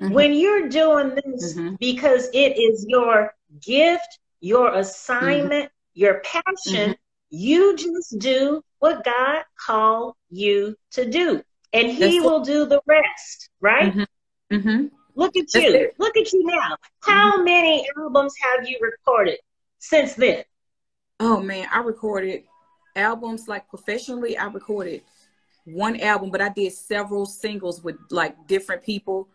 Mm-hmm. 0.00 0.14
When 0.14 0.32
you're 0.32 0.68
doing 0.68 1.14
this 1.14 1.54
mm-hmm. 1.54 1.74
because 1.80 2.28
it 2.32 2.56
is 2.58 2.86
your 2.88 3.34
gift, 3.60 4.18
your 4.40 4.74
assignment, 4.74 5.64
mm-hmm. 5.64 6.00
your 6.00 6.20
passion, 6.20 6.90
mm-hmm. 6.90 6.92
you 7.30 7.76
just 7.76 8.18
do 8.18 8.62
what 8.78 9.04
God 9.04 9.42
called 9.66 10.14
you 10.30 10.76
to 10.92 11.10
do. 11.10 11.42
And 11.72 11.88
He 11.88 12.18
That's 12.18 12.24
will 12.24 12.40
do 12.40 12.66
the 12.66 12.80
rest, 12.86 13.50
right? 13.60 13.92
Mm-hmm. 13.92 14.56
Mm-hmm. 14.56 14.86
Look 15.14 15.36
at 15.36 15.52
you. 15.54 15.90
Look 15.98 16.16
at 16.16 16.32
you 16.32 16.44
now. 16.44 16.76
How 17.00 17.42
many 17.42 17.86
albums 17.98 18.34
have 18.40 18.68
you 18.68 18.78
recorded 18.80 19.38
since 19.80 20.14
then? 20.14 20.44
Oh 21.18 21.40
man, 21.40 21.66
I 21.72 21.80
recorded 21.80 22.44
albums 22.94 23.48
like 23.48 23.68
professionally. 23.68 24.38
I 24.38 24.46
recorded 24.46 25.02
one 25.64 26.00
album, 26.00 26.30
but 26.30 26.40
I 26.40 26.50
did 26.50 26.72
several 26.72 27.26
singles 27.26 27.82
with 27.82 27.96
like 28.10 28.46
different 28.46 28.84
people 28.84 29.28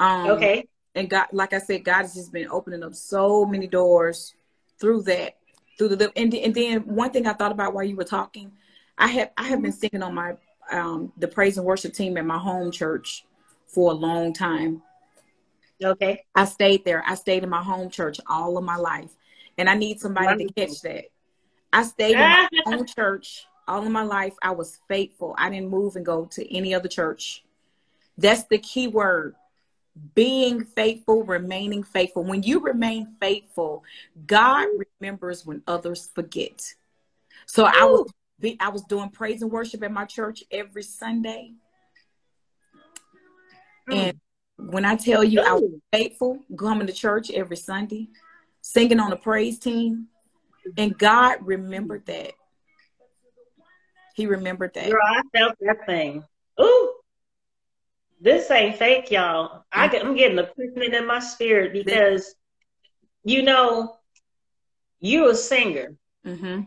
um, 0.00 0.30
okay. 0.30 0.66
And 0.94 1.08
God, 1.08 1.26
like 1.30 1.52
I 1.52 1.58
said, 1.58 1.84
God 1.84 2.02
has 2.02 2.14
just 2.14 2.32
been 2.32 2.48
opening 2.48 2.82
up 2.82 2.94
so 2.94 3.44
many 3.44 3.68
doors 3.68 4.34
through 4.80 5.02
that, 5.02 5.36
through 5.78 5.90
the 5.90 6.10
and, 6.16 6.34
and 6.34 6.54
then 6.54 6.80
one 6.80 7.10
thing 7.10 7.26
I 7.26 7.34
thought 7.34 7.52
about 7.52 7.74
while 7.74 7.84
you 7.84 7.94
were 7.94 8.04
talking, 8.04 8.50
I 8.98 9.08
have 9.08 9.30
I 9.36 9.44
have 9.44 9.62
been 9.62 9.72
singing 9.72 10.02
on 10.02 10.14
my 10.14 10.34
um, 10.72 11.12
the 11.18 11.28
praise 11.28 11.58
and 11.58 11.66
worship 11.66 11.92
team 11.92 12.16
at 12.16 12.24
my 12.24 12.38
home 12.38 12.72
church 12.72 13.24
for 13.66 13.92
a 13.92 13.94
long 13.94 14.32
time. 14.32 14.82
Okay. 15.82 16.24
I 16.34 16.44
stayed 16.46 16.84
there. 16.84 17.04
I 17.06 17.14
stayed 17.14 17.44
in 17.44 17.48
my 17.48 17.62
home 17.62 17.88
church 17.90 18.20
all 18.26 18.58
of 18.58 18.64
my 18.64 18.76
life, 18.76 19.14
and 19.60 19.68
I 19.68 19.74
need 19.74 20.00
somebody 20.00 20.46
to 20.46 20.52
catch 20.54 20.80
that. 20.80 21.04
I 21.70 21.82
stayed 21.82 22.12
in 22.12 22.18
my 22.18 22.48
own 22.66 22.86
church 22.86 23.44
all 23.68 23.84
of 23.84 23.92
my 23.92 24.02
life. 24.02 24.32
I 24.42 24.52
was 24.52 24.78
faithful. 24.88 25.34
I 25.36 25.50
didn't 25.50 25.68
move 25.68 25.96
and 25.96 26.04
go 26.04 26.24
to 26.32 26.56
any 26.56 26.74
other 26.74 26.88
church. 26.88 27.44
That's 28.16 28.44
the 28.44 28.56
key 28.56 28.88
word 28.88 29.34
being 30.14 30.64
faithful, 30.64 31.24
remaining 31.24 31.82
faithful. 31.82 32.24
When 32.24 32.42
you 32.42 32.60
remain 32.60 33.16
faithful, 33.20 33.84
God 34.26 34.66
remembers 34.98 35.44
when 35.44 35.62
others 35.66 36.08
forget. 36.14 36.74
So 37.44 37.64
Ooh. 37.64 37.68
I 37.68 37.84
was 37.84 38.10
I 38.60 38.70
was 38.70 38.82
doing 38.84 39.10
praise 39.10 39.42
and 39.42 39.50
worship 39.50 39.82
at 39.82 39.92
my 39.92 40.06
church 40.06 40.42
every 40.50 40.82
Sunday. 40.82 41.52
Mm. 43.90 43.94
And 43.94 44.20
when 44.56 44.86
I 44.86 44.96
tell 44.96 45.22
you 45.22 45.40
Ooh. 45.40 45.44
I 45.44 45.52
was 45.52 45.70
faithful, 45.92 46.38
coming 46.58 46.86
to 46.86 46.94
church 46.94 47.30
every 47.30 47.58
Sunday, 47.58 48.08
singing 48.72 49.00
on 49.00 49.10
the 49.10 49.16
praise 49.16 49.58
team, 49.58 50.08
and 50.76 50.96
God 50.96 51.38
remembered 51.42 52.06
that. 52.06 52.32
He 54.14 54.26
remembered 54.26 54.74
that. 54.74 54.90
Girl, 54.90 55.00
I 55.02 55.22
felt 55.32 55.56
that 55.60 55.86
thing. 55.86 56.24
Ooh 56.60 56.94
this 58.20 58.50
ain't 58.50 58.76
fake, 58.76 59.10
y'all. 59.10 59.64
I 59.72 59.88
get, 59.88 60.04
I'm 60.04 60.14
getting 60.14 60.38
a 60.38 60.46
quickening 60.46 60.94
in 60.94 61.06
my 61.06 61.20
spirit 61.20 61.72
because, 61.72 62.34
you 63.24 63.42
know, 63.42 63.96
you 65.00 65.30
a 65.30 65.34
singer. 65.34 65.96
Mm-hmm. 66.26 66.62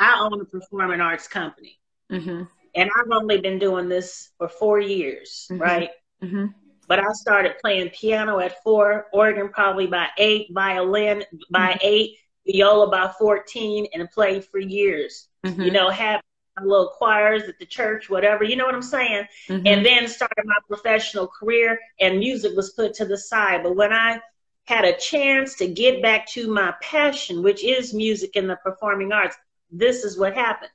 I 0.00 0.18
own 0.20 0.40
a 0.40 0.44
performing 0.44 1.00
arts 1.00 1.28
company. 1.28 1.78
Mm-hmm. 2.10 2.42
And 2.74 2.90
I've 2.96 3.10
only 3.12 3.40
been 3.40 3.58
doing 3.58 3.88
this 3.88 4.30
for 4.36 4.48
four 4.48 4.80
years, 4.80 5.46
mm-hmm. 5.50 5.62
right? 5.62 5.90
But 6.88 7.00
I 7.00 7.12
started 7.12 7.58
playing 7.60 7.90
piano 7.90 8.40
at 8.40 8.62
four, 8.62 9.06
organ 9.12 9.50
probably 9.50 9.86
by 9.86 10.08
eight, 10.16 10.48
violin 10.50 11.22
by 11.50 11.72
mm-hmm. 11.72 11.78
eight, 11.82 12.16
viola 12.46 12.90
by 12.90 13.12
14, 13.18 13.88
and 13.94 14.10
played 14.10 14.44
for 14.44 14.58
years. 14.58 15.28
Mm-hmm. 15.44 15.62
You 15.62 15.70
know, 15.70 15.90
have 15.90 16.22
little 16.64 16.88
choirs 16.96 17.42
at 17.44 17.58
the 17.58 17.66
church, 17.66 18.10
whatever, 18.10 18.42
you 18.42 18.56
know 18.56 18.64
what 18.64 18.74
I'm 18.74 18.82
saying? 18.82 19.26
Mm-hmm. 19.48 19.66
And 19.66 19.86
then 19.86 20.08
started 20.08 20.44
my 20.44 20.58
professional 20.66 21.28
career 21.28 21.78
and 22.00 22.18
music 22.18 22.56
was 22.56 22.70
put 22.70 22.94
to 22.94 23.04
the 23.04 23.18
side. 23.18 23.62
But 23.62 23.76
when 23.76 23.92
I 23.92 24.20
had 24.64 24.84
a 24.84 24.96
chance 24.96 25.54
to 25.56 25.68
get 25.68 26.02
back 26.02 26.26
to 26.30 26.52
my 26.52 26.74
passion, 26.82 27.42
which 27.42 27.64
is 27.64 27.94
music 27.94 28.36
and 28.36 28.50
the 28.50 28.56
performing 28.56 29.12
arts, 29.12 29.36
this 29.70 30.04
is 30.04 30.18
what 30.18 30.34
happened. 30.34 30.70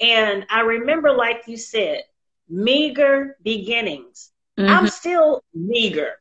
And 0.00 0.46
I 0.50 0.60
remember, 0.60 1.12
like 1.12 1.42
you 1.46 1.56
said, 1.56 2.02
meager 2.48 3.36
beginnings. 3.42 4.30
Mm-hmm. 4.58 4.70
I'm 4.70 4.88
still 4.88 5.42
meager, 5.54 6.12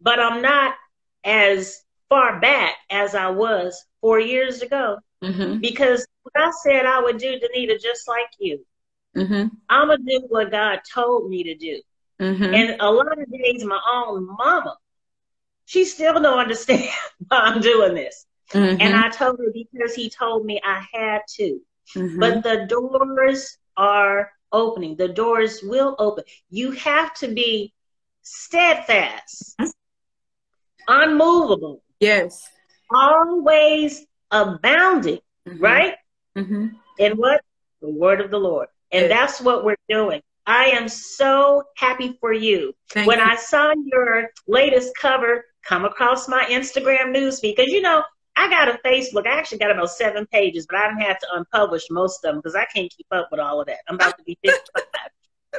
but 0.00 0.20
I'm 0.20 0.40
not 0.40 0.74
as 1.24 1.82
far 2.08 2.40
back 2.40 2.76
as 2.90 3.14
I 3.14 3.30
was 3.30 3.84
four 4.00 4.20
years 4.20 4.62
ago. 4.62 4.98
Mm-hmm. 5.22 5.58
Because 5.58 6.06
what 6.22 6.34
I 6.36 6.50
said 6.62 6.86
I 6.86 7.00
would 7.00 7.18
do, 7.18 7.38
Danita, 7.38 7.80
just 7.80 8.08
like 8.08 8.30
you. 8.38 8.64
Mm-hmm. 9.16 9.48
I'm 9.68 9.88
gonna 9.88 9.98
do 9.98 10.24
what 10.28 10.50
God 10.50 10.80
told 10.92 11.28
me 11.28 11.44
to 11.44 11.54
do. 11.54 11.80
Mm-hmm. 12.20 12.54
And 12.54 12.80
a 12.80 12.90
lot 12.90 13.20
of 13.20 13.30
days, 13.30 13.64
my 13.64 13.80
own 13.90 14.26
mama, 14.26 14.76
she 15.64 15.84
still 15.84 16.14
don't 16.14 16.38
understand 16.38 16.88
why 17.28 17.38
I'm 17.38 17.60
doing 17.60 17.94
this. 17.94 18.26
Mm-hmm. 18.50 18.80
And 18.80 18.94
I 18.94 19.08
told 19.08 19.38
her 19.38 19.52
because 19.52 19.94
He 19.94 20.10
told 20.10 20.44
me 20.44 20.60
I 20.64 20.84
had 20.92 21.22
to. 21.36 21.60
Mm-hmm. 21.96 22.20
But 22.20 22.42
the 22.42 22.66
doors 22.68 23.58
are 23.76 24.30
opening. 24.52 24.96
The 24.96 25.08
doors 25.08 25.60
will 25.62 25.96
open. 25.98 26.24
You 26.50 26.72
have 26.72 27.14
to 27.14 27.28
be 27.28 27.72
steadfast, 28.22 29.56
unmovable. 30.86 31.82
Yes. 32.00 32.48
Always 32.94 34.04
abounding, 34.30 35.20
mm-hmm. 35.48 35.62
right? 35.62 35.94
Mm-hmm. 36.36 36.68
In 36.98 37.12
what? 37.12 37.40
The 37.80 37.90
word 37.90 38.20
of 38.20 38.30
the 38.30 38.38
Lord. 38.38 38.68
And 38.92 39.10
that's 39.10 39.40
what 39.40 39.64
we're 39.64 39.76
doing. 39.88 40.20
I 40.46 40.66
am 40.66 40.88
so 40.88 41.62
happy 41.76 42.16
for 42.20 42.32
you. 42.32 42.74
Thank 42.90 43.06
when 43.08 43.18
you. 43.18 43.24
I 43.24 43.36
saw 43.36 43.72
your 43.84 44.30
latest 44.46 44.92
cover 45.00 45.44
come 45.64 45.84
across 45.84 46.28
my 46.28 46.44
Instagram 46.50 47.14
newsfeed, 47.16 47.56
because 47.56 47.72
you 47.72 47.80
know, 47.80 48.02
I 48.42 48.48
got 48.48 48.68
a 48.68 48.78
Facebook. 48.84 49.26
I 49.26 49.38
actually 49.38 49.58
got 49.58 49.70
about 49.70 49.90
seven 49.90 50.26
pages, 50.26 50.66
but 50.66 50.76
I 50.76 50.88
didn't 50.88 51.02
have 51.02 51.18
to 51.20 51.26
unpublish 51.36 51.84
most 51.90 52.24
of 52.24 52.32
them 52.32 52.36
because 52.38 52.56
I 52.56 52.64
can't 52.64 52.92
keep 52.94 53.06
up 53.12 53.28
with 53.30 53.40
all 53.40 53.60
of 53.60 53.68
that. 53.68 53.78
I'm 53.88 53.94
about 53.94 54.18
to 54.18 54.24
be 54.24 54.36
55, 54.44 54.84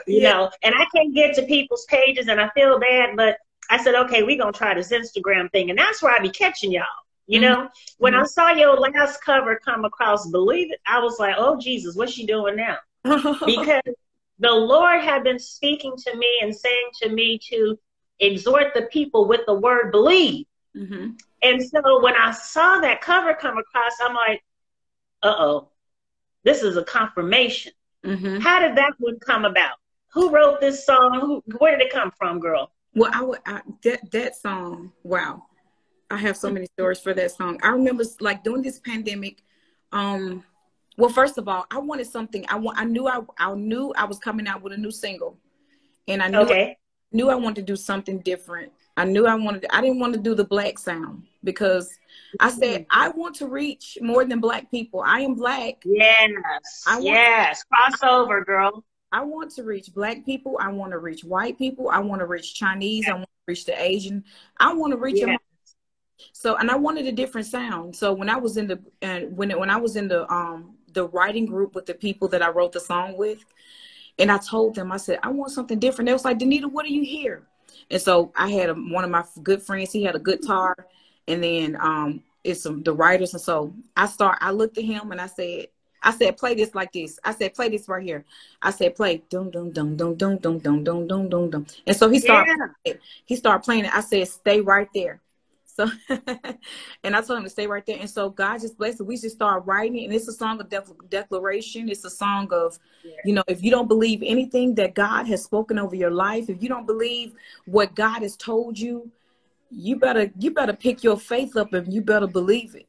you 0.05 0.21
Yeah. 0.21 0.33
know, 0.33 0.51
and 0.63 0.75
I 0.75 0.85
can't 0.93 1.15
get 1.15 1.33
to 1.35 1.43
people's 1.43 1.85
pages, 1.85 2.27
and 2.27 2.41
I 2.41 2.49
feel 2.49 2.79
bad. 2.79 3.15
But 3.15 3.37
I 3.69 3.81
said, 3.81 3.95
okay, 3.95 4.23
we're 4.23 4.37
gonna 4.37 4.51
try 4.51 4.73
this 4.73 4.91
Instagram 4.91 5.49
thing, 5.51 5.69
and 5.69 5.79
that's 5.79 6.01
where 6.03 6.13
I 6.13 6.19
be 6.19 6.29
catching 6.29 6.73
y'all. 6.73 6.83
You 7.25 7.39
know, 7.39 7.55
mm-hmm. 7.55 7.67
when 7.99 8.13
I 8.13 8.17
mm-hmm. 8.17 8.27
saw 8.27 8.49
your 8.51 8.75
last 8.75 9.23
cover 9.23 9.57
come 9.63 9.85
across, 9.85 10.29
believe 10.29 10.71
it, 10.73 10.81
I 10.85 10.99
was 10.99 11.19
like, 11.19 11.35
oh 11.37 11.57
Jesus, 11.57 11.95
what's 11.95 12.11
she 12.11 12.25
doing 12.25 12.57
now? 12.57 12.77
because 13.05 13.81
the 14.39 14.51
Lord 14.51 15.01
had 15.01 15.23
been 15.23 15.39
speaking 15.39 15.93
to 15.95 16.17
me 16.17 16.39
and 16.41 16.53
saying 16.53 16.89
to 17.01 17.09
me 17.09 17.39
to 17.49 17.79
exhort 18.19 18.73
the 18.73 18.83
people 18.83 19.27
with 19.27 19.41
the 19.45 19.53
word 19.53 19.91
believe. 19.91 20.45
Hmm 20.75 21.11
And 21.41 21.63
so 21.63 22.01
when 22.01 22.15
I 22.15 22.31
saw 22.31 22.79
that 22.81 23.01
cover 23.01 23.33
come 23.33 23.57
across, 23.57 23.93
I'm 24.01 24.15
like, 24.15 24.41
uh 25.21 25.35
oh, 25.37 25.69
this 26.43 26.63
is 26.63 26.77
a 26.77 26.83
confirmation. 26.83 27.73
hmm 28.03 28.39
How 28.39 28.59
did 28.59 28.75
that 28.77 28.93
one 28.99 29.19
come 29.19 29.45
about? 29.45 29.77
Who 30.13 30.29
wrote 30.29 30.61
this 30.61 30.85
song? 30.85 31.19
Who, 31.21 31.43
where 31.57 31.77
did 31.77 31.87
it 31.87 31.93
come 31.93 32.11
from, 32.17 32.39
girl? 32.39 32.71
Well, 32.95 33.11
I 33.13 33.23
would 33.23 33.39
I, 33.45 33.61
that 33.83 34.11
that 34.11 34.35
song. 34.35 34.91
Wow, 35.03 35.43
I 36.11 36.17
have 36.17 36.37
so 36.37 36.51
many 36.51 36.67
stories 36.67 36.99
for 36.99 37.13
that 37.13 37.31
song. 37.31 37.59
I 37.63 37.69
remember 37.69 38.03
like 38.19 38.43
during 38.43 38.61
this 38.61 38.79
pandemic. 38.79 39.41
Um, 39.91 40.43
well, 40.97 41.09
first 41.09 41.37
of 41.39 41.47
all, 41.47 41.65
I 41.71 41.79
wanted 41.79 42.05
something. 42.07 42.45
I 42.49 42.55
want. 42.57 42.77
I 42.77 42.85
knew 42.85 43.07
I. 43.07 43.21
I 43.37 43.53
knew 43.55 43.93
I 43.97 44.05
was 44.05 44.19
coming 44.19 44.47
out 44.47 44.61
with 44.61 44.73
a 44.73 44.77
new 44.77 44.91
single, 44.91 45.37
and 46.07 46.21
I 46.21 46.27
knew 46.27 46.41
Okay. 46.41 46.77
knew 47.11 47.29
I 47.29 47.35
wanted 47.35 47.55
to 47.57 47.61
do 47.63 47.75
something 47.75 48.19
different. 48.19 48.71
I 48.95 49.05
knew 49.05 49.25
I 49.25 49.35
wanted. 49.35 49.65
I 49.71 49.81
didn't 49.81 49.99
want 49.99 50.13
to 50.13 50.19
do 50.19 50.35
the 50.35 50.43
black 50.43 50.77
sound 50.77 51.23
because 51.43 51.97
I 52.39 52.51
said 52.51 52.85
I 52.91 53.09
want 53.09 53.35
to 53.37 53.47
reach 53.47 53.97
more 54.01 54.23
than 54.25 54.39
black 54.39 54.69
people. 54.69 55.01
I 55.05 55.21
am 55.21 55.33
black. 55.35 55.75
Yes. 55.83 56.83
I 56.87 56.95
want- 56.95 57.05
yes. 57.05 57.63
Crossover, 57.73 58.45
girl. 58.45 58.83
I 59.11 59.21
want 59.21 59.51
to 59.51 59.63
reach 59.63 59.93
black 59.93 60.25
people. 60.25 60.57
I 60.59 60.69
want 60.71 60.91
to 60.91 60.97
reach 60.99 61.23
white 61.23 61.57
people. 61.57 61.89
I 61.89 61.99
want 61.99 62.19
to 62.19 62.25
reach 62.25 62.55
Chinese. 62.55 63.07
I 63.07 63.13
want 63.13 63.23
to 63.25 63.29
reach 63.47 63.65
the 63.65 63.79
Asian. 63.81 64.23
I 64.59 64.73
want 64.73 64.91
to 64.91 64.97
reach 64.97 65.19
Yeah. 65.19 65.25
them. 65.27 65.37
So, 66.31 66.55
and 66.55 66.71
I 66.71 66.75
wanted 66.75 67.05
a 67.07 67.11
different 67.11 67.47
sound. 67.47 67.95
So 67.95 68.13
when 68.13 68.29
I 68.29 68.37
was 68.37 68.57
in 68.57 68.67
the 68.67 68.79
and 69.01 69.35
when 69.35 69.51
it, 69.51 69.59
when 69.59 69.69
I 69.69 69.77
was 69.77 69.95
in 69.95 70.07
the 70.07 70.31
um 70.33 70.77
the 70.93 71.07
writing 71.09 71.45
group 71.47 71.73
with 71.75 71.87
the 71.87 71.93
people 71.95 72.27
that 72.29 72.41
I 72.43 72.49
wrote 72.49 72.71
the 72.71 72.79
song 72.79 73.17
with, 73.17 73.43
and 74.19 74.31
I 74.31 74.37
told 74.37 74.75
them, 74.75 74.91
I 74.91 74.97
said, 74.97 75.19
I 75.23 75.29
want 75.29 75.51
something 75.51 75.79
different. 75.79 76.05
They 76.07 76.13
was 76.13 76.25
like, 76.25 76.37
Danita, 76.37 76.71
what 76.71 76.85
do 76.85 76.93
you 76.93 77.03
hear? 77.03 77.47
And 77.93 78.01
so 78.01 78.33
I 78.35 78.49
had 78.51 78.71
a, 78.71 78.75
one 78.75 79.05
of 79.05 79.11
my 79.11 79.23
good 79.43 79.63
friends. 79.63 79.93
He 79.93 80.03
had 80.03 80.15
a 80.15 80.19
guitar, 80.19 80.75
and 81.29 81.43
then 81.43 81.77
um 81.79 82.23
it's 82.43 82.61
some 82.63 82.83
the 82.83 82.93
writers. 82.93 83.33
And 83.33 83.41
so 83.41 83.73
I 83.95 84.07
start. 84.07 84.39
I 84.41 84.51
looked 84.51 84.77
at 84.79 84.85
him 84.85 85.13
and 85.13 85.21
I 85.21 85.27
said, 85.27 85.67
I 86.01 86.11
said, 86.11 86.37
play 86.37 86.55
this 86.55 86.75
like 86.75 86.91
this. 86.91 87.19
I 87.23 87.33
said, 87.33 87.53
play 87.53 87.69
this 87.69 87.87
right 87.87 88.03
here. 88.03 88.25
I 88.61 88.71
said, 88.71 88.95
play 88.95 89.23
dum 89.29 89.51
dum 89.51 89.71
dum 89.71 89.97
dum 89.97 90.15
dum 90.17 90.37
dum 90.39 90.59
dum 90.59 90.83
dum 90.83 91.07
dum 91.07 91.29
dum 91.29 91.51
dum. 91.51 91.67
And 91.87 91.95
so 91.95 92.09
he 92.09 92.19
started 92.19 92.51
Yeah. 92.85 92.93
he 93.25 93.35
started 93.37 93.63
playing 93.63 93.85
it. 93.85 93.95
I 93.95 94.01
said, 94.01 94.27
stay 94.27 94.61
right 94.61 94.89
there. 94.93 95.21
So, 95.75 95.89
and 97.03 97.15
I 97.15 97.21
told 97.21 97.39
him 97.39 97.43
to 97.43 97.49
stay 97.49 97.65
right 97.65 97.85
there. 97.85 97.97
And 97.99 98.09
so 98.09 98.29
God 98.29 98.61
just 98.61 98.77
blessed 98.77 99.01
it. 99.01 99.03
We 99.03 99.17
just 99.17 99.35
started 99.35 99.65
writing 99.65 99.97
it. 99.97 100.05
And 100.05 100.13
it's 100.13 100.27
a 100.27 100.33
song 100.33 100.61
of 100.61 100.69
def- 100.69 100.91
declaration. 101.09 101.89
It's 101.89 102.05
a 102.05 102.11
song 102.11 102.47
of, 102.51 102.77
Yeah. 103.03 103.13
you 103.25 103.33
know, 103.33 103.43
if 103.47 103.63
you 103.63 103.71
don't 103.71 103.87
believe 103.87 104.21
anything 104.23 104.75
that 104.75 104.93
God 104.93 105.25
has 105.27 105.43
spoken 105.43 105.79
over 105.79 105.95
your 105.95 106.11
life, 106.11 106.49
if 106.49 106.61
you 106.61 106.69
don't 106.69 106.85
believe 106.85 107.33
what 107.65 107.95
God 107.95 108.21
has 108.21 108.37
told 108.37 108.77
you, 108.77 109.09
you 109.71 109.95
better, 109.95 110.31
you 110.37 110.51
better 110.51 110.73
pick 110.73 111.03
your 111.03 111.17
faith 111.17 111.57
up 111.57 111.73
and 111.73 111.91
you 111.91 112.01
better 112.01 112.27
believe 112.27 112.75
it. 112.75 112.87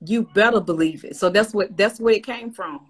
You 0.00 0.22
better 0.34 0.60
believe 0.60 1.04
it. 1.04 1.16
So 1.16 1.28
that's 1.28 1.52
what, 1.52 1.76
that's 1.76 2.00
where 2.00 2.14
it 2.14 2.24
came 2.24 2.52
from. 2.52 2.86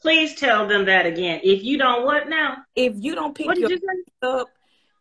Please 0.00 0.36
tell 0.36 0.68
them 0.68 0.84
that 0.84 1.06
again. 1.06 1.40
If 1.42 1.64
you 1.64 1.78
don't 1.78 2.04
what 2.04 2.28
now? 2.28 2.58
If 2.76 2.94
you 2.98 3.14
don't 3.16 3.34
pick 3.34 3.46
your 3.56 3.70
you 3.70 3.78
say? 3.78 4.28
up 4.28 4.48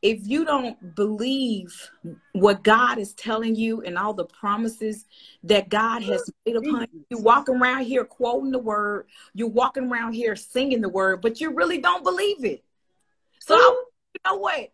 if 0.01 0.27
you 0.27 0.45
don't 0.45 0.95
believe 0.95 1.91
what 2.33 2.63
God 2.63 2.97
is 2.97 3.13
telling 3.13 3.55
you 3.55 3.81
and 3.81 3.97
all 3.97 4.13
the 4.13 4.25
promises 4.25 5.05
that 5.43 5.69
God 5.69 6.01
has 6.03 6.29
made 6.45 6.55
upon 6.55 6.87
you, 6.91 7.05
you 7.09 7.17
walk 7.19 7.49
around 7.49 7.83
here 7.83 8.03
quoting 8.03 8.51
the 8.51 8.59
word, 8.59 9.07
you're 9.33 9.47
walking 9.47 9.91
around 9.91 10.13
here 10.13 10.35
singing 10.35 10.81
the 10.81 10.89
word, 10.89 11.21
but 11.21 11.39
you 11.39 11.51
really 11.53 11.77
don't 11.77 12.03
believe 12.03 12.43
it. 12.43 12.63
So 13.39 13.55
I- 13.55 13.83
you 14.13 14.31
know 14.31 14.37
what? 14.37 14.71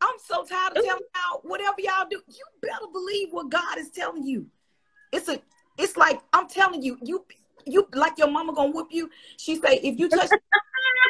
I'm 0.00 0.14
so 0.24 0.44
tired 0.44 0.76
of 0.76 0.84
telling 0.84 1.02
y'all 1.14 1.40
whatever 1.42 1.80
y'all 1.80 2.06
do, 2.08 2.22
you 2.28 2.44
better 2.62 2.86
believe 2.92 3.32
what 3.32 3.50
God 3.50 3.78
is 3.78 3.90
telling 3.90 4.24
you. 4.24 4.46
It's 5.12 5.28
a 5.28 5.40
it's 5.76 5.96
like 5.96 6.20
I'm 6.32 6.48
telling 6.48 6.82
you, 6.82 6.98
you 7.02 7.24
you 7.72 7.88
like 7.92 8.18
your 8.18 8.30
mama 8.30 8.54
gonna 8.54 8.70
whoop 8.70 8.88
you. 8.90 9.10
She 9.36 9.56
say 9.56 9.80
if 9.82 9.98
you 9.98 10.08
touch 10.08 10.30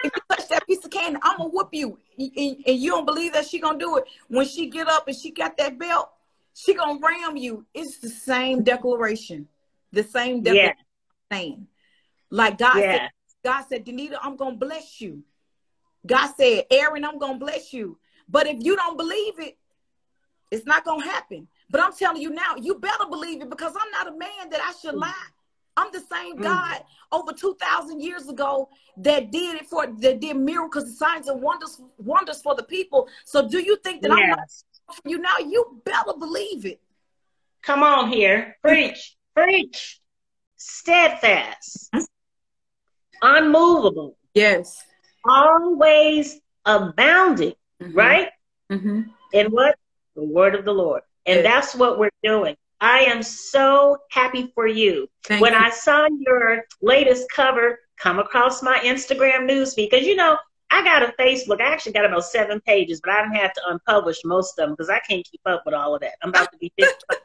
if 0.04 0.12
you 0.14 0.22
touch 0.30 0.48
that 0.48 0.66
piece 0.66 0.84
of 0.84 0.90
candy, 0.90 1.18
I'm 1.22 1.38
gonna 1.38 1.50
whoop 1.50 1.70
you. 1.72 1.98
And, 2.18 2.56
and 2.66 2.78
you 2.78 2.90
don't 2.90 3.06
believe 3.06 3.32
that 3.32 3.46
she 3.46 3.58
gonna 3.58 3.78
do 3.78 3.96
it. 3.96 4.04
When 4.28 4.46
she 4.46 4.68
get 4.68 4.88
up 4.88 5.08
and 5.08 5.16
she 5.16 5.30
got 5.30 5.56
that 5.58 5.78
belt, 5.78 6.10
she 6.54 6.74
gonna 6.74 6.98
ram 7.02 7.36
you. 7.36 7.66
It's 7.74 7.98
the 7.98 8.08
same 8.08 8.62
declaration, 8.62 9.48
the 9.92 10.02
same 10.02 10.44
Yeah. 10.44 10.72
Like 12.30 12.58
God 12.58 12.76
Yeah. 12.78 12.92
said, 12.92 13.10
God 13.44 13.64
said, 13.68 13.86
Danita, 13.86 14.18
I'm 14.22 14.36
gonna 14.36 14.56
bless 14.56 15.00
you. 15.00 15.22
God 16.06 16.32
said, 16.36 16.64
Aaron, 16.70 17.04
I'm 17.04 17.18
gonna 17.18 17.38
bless 17.38 17.72
you. 17.72 17.98
But 18.28 18.46
if 18.46 18.62
you 18.62 18.76
don't 18.76 18.96
believe 18.96 19.38
it, 19.38 19.58
it's 20.50 20.66
not 20.66 20.84
gonna 20.84 21.04
happen. 21.04 21.48
But 21.70 21.82
I'm 21.82 21.92
telling 21.92 22.22
you 22.22 22.30
now, 22.30 22.56
you 22.56 22.76
better 22.76 23.06
believe 23.08 23.42
it 23.42 23.50
because 23.50 23.74
I'm 23.78 23.90
not 23.90 24.08
a 24.14 24.16
man 24.16 24.50
that 24.50 24.60
I 24.60 24.72
should 24.72 24.94
mm. 24.94 25.00
lie. 25.00 25.28
I'm 25.78 25.90
the 25.92 26.04
same 26.14 26.34
Mm. 26.38 26.42
God 26.42 26.78
over 27.12 27.32
2,000 27.32 28.00
years 28.00 28.28
ago 28.28 28.68
that 28.98 29.30
did 29.30 29.56
it 29.60 29.66
for, 29.66 29.86
that 29.86 30.20
did 30.20 30.36
miracles, 30.36 30.98
signs, 30.98 31.28
and 31.28 31.40
wonders, 31.40 31.80
wonders 31.98 32.42
for 32.42 32.54
the 32.54 32.64
people. 32.64 33.08
So 33.24 33.48
do 33.48 33.58
you 33.68 33.76
think 33.84 34.02
that 34.02 34.10
I'm 34.10 34.28
not 34.30 34.40
for 34.96 35.08
you 35.08 35.18
now? 35.18 35.36
You 35.38 35.80
better 35.84 36.14
believe 36.18 36.64
it. 36.66 36.80
Come 37.62 37.82
on 37.82 38.10
here. 38.10 38.56
Preach. 38.62 39.16
Preach. 39.34 40.00
Steadfast. 40.56 41.90
Unmovable. 43.22 44.16
Yes. 44.34 44.82
Always 45.24 46.40
abounding. 46.64 47.54
Right? 47.80 48.30
Mm-hmm. 48.72 49.02
In 49.32 49.46
what? 49.48 49.76
The 50.16 50.24
word 50.24 50.54
of 50.56 50.64
the 50.64 50.72
Lord. 50.72 51.02
And 51.26 51.36
Yes. 51.36 51.44
that's 51.44 51.74
what 51.76 51.98
we're 51.98 52.10
doing. 52.22 52.56
I 52.80 53.00
am 53.00 53.22
so 53.22 53.98
happy 54.10 54.52
for 54.54 54.66
you. 54.66 55.08
Thank 55.24 55.40
when 55.40 55.52
you. 55.52 55.58
I 55.58 55.70
saw 55.70 56.06
your 56.20 56.64
latest 56.80 57.26
cover 57.34 57.80
come 57.98 58.18
across 58.18 58.62
my 58.62 58.78
Instagram 58.78 59.48
newsfeed, 59.50 59.90
because 59.90 60.06
you 60.06 60.14
know, 60.16 60.36
I 60.70 60.82
got 60.84 61.02
a 61.02 61.12
Facebook. 61.20 61.60
I 61.60 61.72
actually 61.72 61.92
got 61.92 62.04
about 62.04 62.24
seven 62.24 62.60
pages, 62.60 63.00
but 63.02 63.12
I 63.12 63.22
didn't 63.22 63.36
have 63.36 63.52
to 63.54 63.62
unpublish 63.70 64.18
most 64.24 64.58
of 64.58 64.66
them 64.66 64.70
because 64.70 64.90
I 64.90 65.00
can't 65.00 65.26
keep 65.28 65.40
up 65.46 65.62
with 65.64 65.74
all 65.74 65.94
of 65.94 66.00
that. 66.02 66.14
I'm 66.22 66.30
about 66.30 66.52
to 66.52 66.58
be 66.58 66.72
55, 66.78 67.18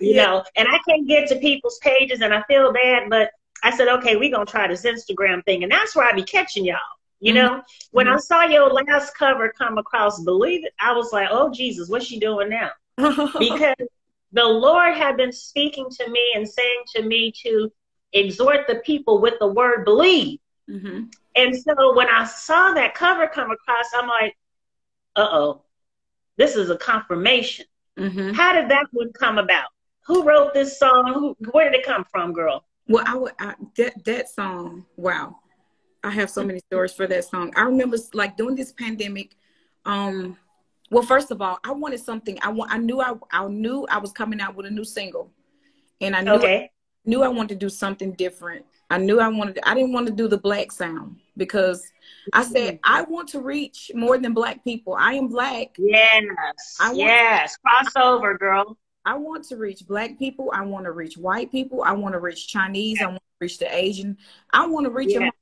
you 0.00 0.14
Yeah. 0.14 0.26
know, 0.26 0.44
and 0.56 0.68
I 0.68 0.78
can't 0.88 1.08
get 1.08 1.28
to 1.28 1.36
people's 1.36 1.78
pages, 1.78 2.20
and 2.20 2.32
I 2.32 2.42
feel 2.42 2.72
bad. 2.72 3.10
But 3.10 3.30
I 3.62 3.76
said, 3.76 3.88
okay, 3.88 4.16
we're 4.16 4.30
gonna 4.30 4.46
try 4.46 4.68
this 4.68 4.84
Instagram 4.84 5.44
thing, 5.44 5.62
and 5.62 5.72
that's 5.72 5.96
where 5.96 6.06
I 6.06 6.12
be 6.12 6.22
catching 6.22 6.64
y'all. 6.64 6.78
You 7.20 7.34
mm-hmm. 7.34 7.56
know, 7.56 7.62
when 7.90 8.06
I 8.06 8.12
mm-hmm. 8.12 8.20
saw 8.20 8.44
your 8.44 8.70
last 8.70 9.16
cover 9.16 9.52
come 9.56 9.78
across, 9.78 10.22
believe 10.22 10.64
it, 10.64 10.72
I 10.80 10.92
was 10.92 11.12
like, 11.12 11.28
oh 11.30 11.50
Jesus, 11.50 11.88
what's 11.88 12.06
she 12.06 12.20
doing 12.20 12.48
now? 12.48 12.70
because 12.96 13.74
the 14.32 14.44
Lord 14.44 14.94
had 14.94 15.16
been 15.16 15.32
speaking 15.32 15.88
to 15.90 16.10
me 16.10 16.32
and 16.34 16.48
saying 16.48 16.82
to 16.96 17.02
me 17.02 17.32
to 17.44 17.72
exhort 18.12 18.66
the 18.66 18.76
people 18.76 19.20
with 19.20 19.34
the 19.40 19.46
word 19.46 19.84
believe. 19.84 20.38
hmm 20.68 21.04
And 21.36 21.56
so 21.56 21.94
when 21.94 22.08
I 22.08 22.24
saw 22.24 22.72
that 22.72 22.94
cover 22.94 23.26
come 23.26 23.50
across, 23.50 23.86
I'm 23.94 24.08
like, 24.08 24.36
uh 25.16 25.28
oh, 25.30 25.62
this 26.36 26.56
is 26.56 26.70
a 26.70 26.76
confirmation. 26.76 27.66
hmm 27.96 28.32
How 28.32 28.52
did 28.52 28.70
that 28.70 28.86
one 28.92 29.12
come 29.12 29.38
about? 29.38 29.68
Who 30.06 30.24
wrote 30.24 30.54
this 30.54 30.78
song? 30.78 31.12
Who, 31.14 31.36
where 31.52 31.70
did 31.70 31.80
it 31.80 31.86
come 31.86 32.04
from, 32.10 32.32
girl? 32.32 32.64
Well, 32.86 33.04
I 33.06 33.16
would 33.16 33.32
I, 33.38 33.54
that 33.76 34.04
that 34.04 34.28
song. 34.30 34.86
Wow, 34.96 35.36
I 36.02 36.10
have 36.10 36.30
so 36.30 36.42
many 36.42 36.60
stories 36.60 36.94
for 36.94 37.06
that 37.06 37.24
song. 37.24 37.52
I 37.56 37.62
remember 37.62 37.98
like 38.14 38.36
during 38.36 38.56
this 38.56 38.72
pandemic. 38.72 39.36
Um, 39.84 40.36
well, 40.90 41.02
first 41.02 41.30
of 41.30 41.40
all, 41.42 41.58
I 41.64 41.72
wanted 41.72 42.00
something. 42.00 42.38
I 42.42 42.48
want. 42.50 42.70
I 42.72 42.78
knew 42.78 43.00
I 43.00 43.14
I 43.30 43.46
knew 43.48 43.86
I 43.90 43.98
was 43.98 44.12
coming 44.12 44.40
out 44.40 44.54
with 44.56 44.66
a 44.66 44.70
new 44.70 44.84
single, 44.84 45.30
and 46.00 46.16
I 46.16 46.20
knew 46.22 46.32
Okay. 46.32 46.70
knew 47.04 47.22
I 47.22 47.28
wanted 47.28 47.50
to 47.50 47.54
do 47.56 47.68
something 47.68 48.12
different. 48.12 48.64
I 48.90 48.98
knew 48.98 49.20
I 49.20 49.28
wanted. 49.28 49.58
I 49.64 49.74
didn't 49.74 49.92
want 49.92 50.06
to 50.06 50.12
do 50.12 50.28
the 50.28 50.38
black 50.38 50.72
sound 50.72 51.16
because 51.36 51.86
I 52.32 52.42
said 52.44 52.78
I 52.84 53.02
want 53.02 53.28
to 53.30 53.40
reach 53.40 53.90
more 53.94 54.16
than 54.18 54.32
black 54.32 54.64
people. 54.64 54.94
I 54.94 55.12
am 55.12 55.28
black. 55.28 55.68
Yes. 55.78 56.24
I 56.80 56.88
want- 56.88 56.98
yes. 56.98 57.56
Crossover, 57.66 58.38
girl. 58.38 58.78
I 59.04 59.14
want 59.14 59.44
to 59.44 59.56
reach 59.56 59.86
black 59.86 60.18
people. 60.18 60.50
I 60.54 60.62
want 60.64 60.84
to 60.84 60.92
reach 60.92 61.16
white 61.16 61.50
people. 61.50 61.82
I 61.82 61.92
want 61.92 62.12
to 62.14 62.18
reach 62.18 62.48
Chinese. 62.48 63.00
I 63.00 63.06
want 63.06 63.16
to 63.18 63.22
reach 63.40 63.58
the 63.58 63.74
Asian. 63.74 64.16
I 64.52 64.66
want 64.66 64.84
to 64.86 64.90
reach. 64.90 65.10
Yes. 65.12 65.32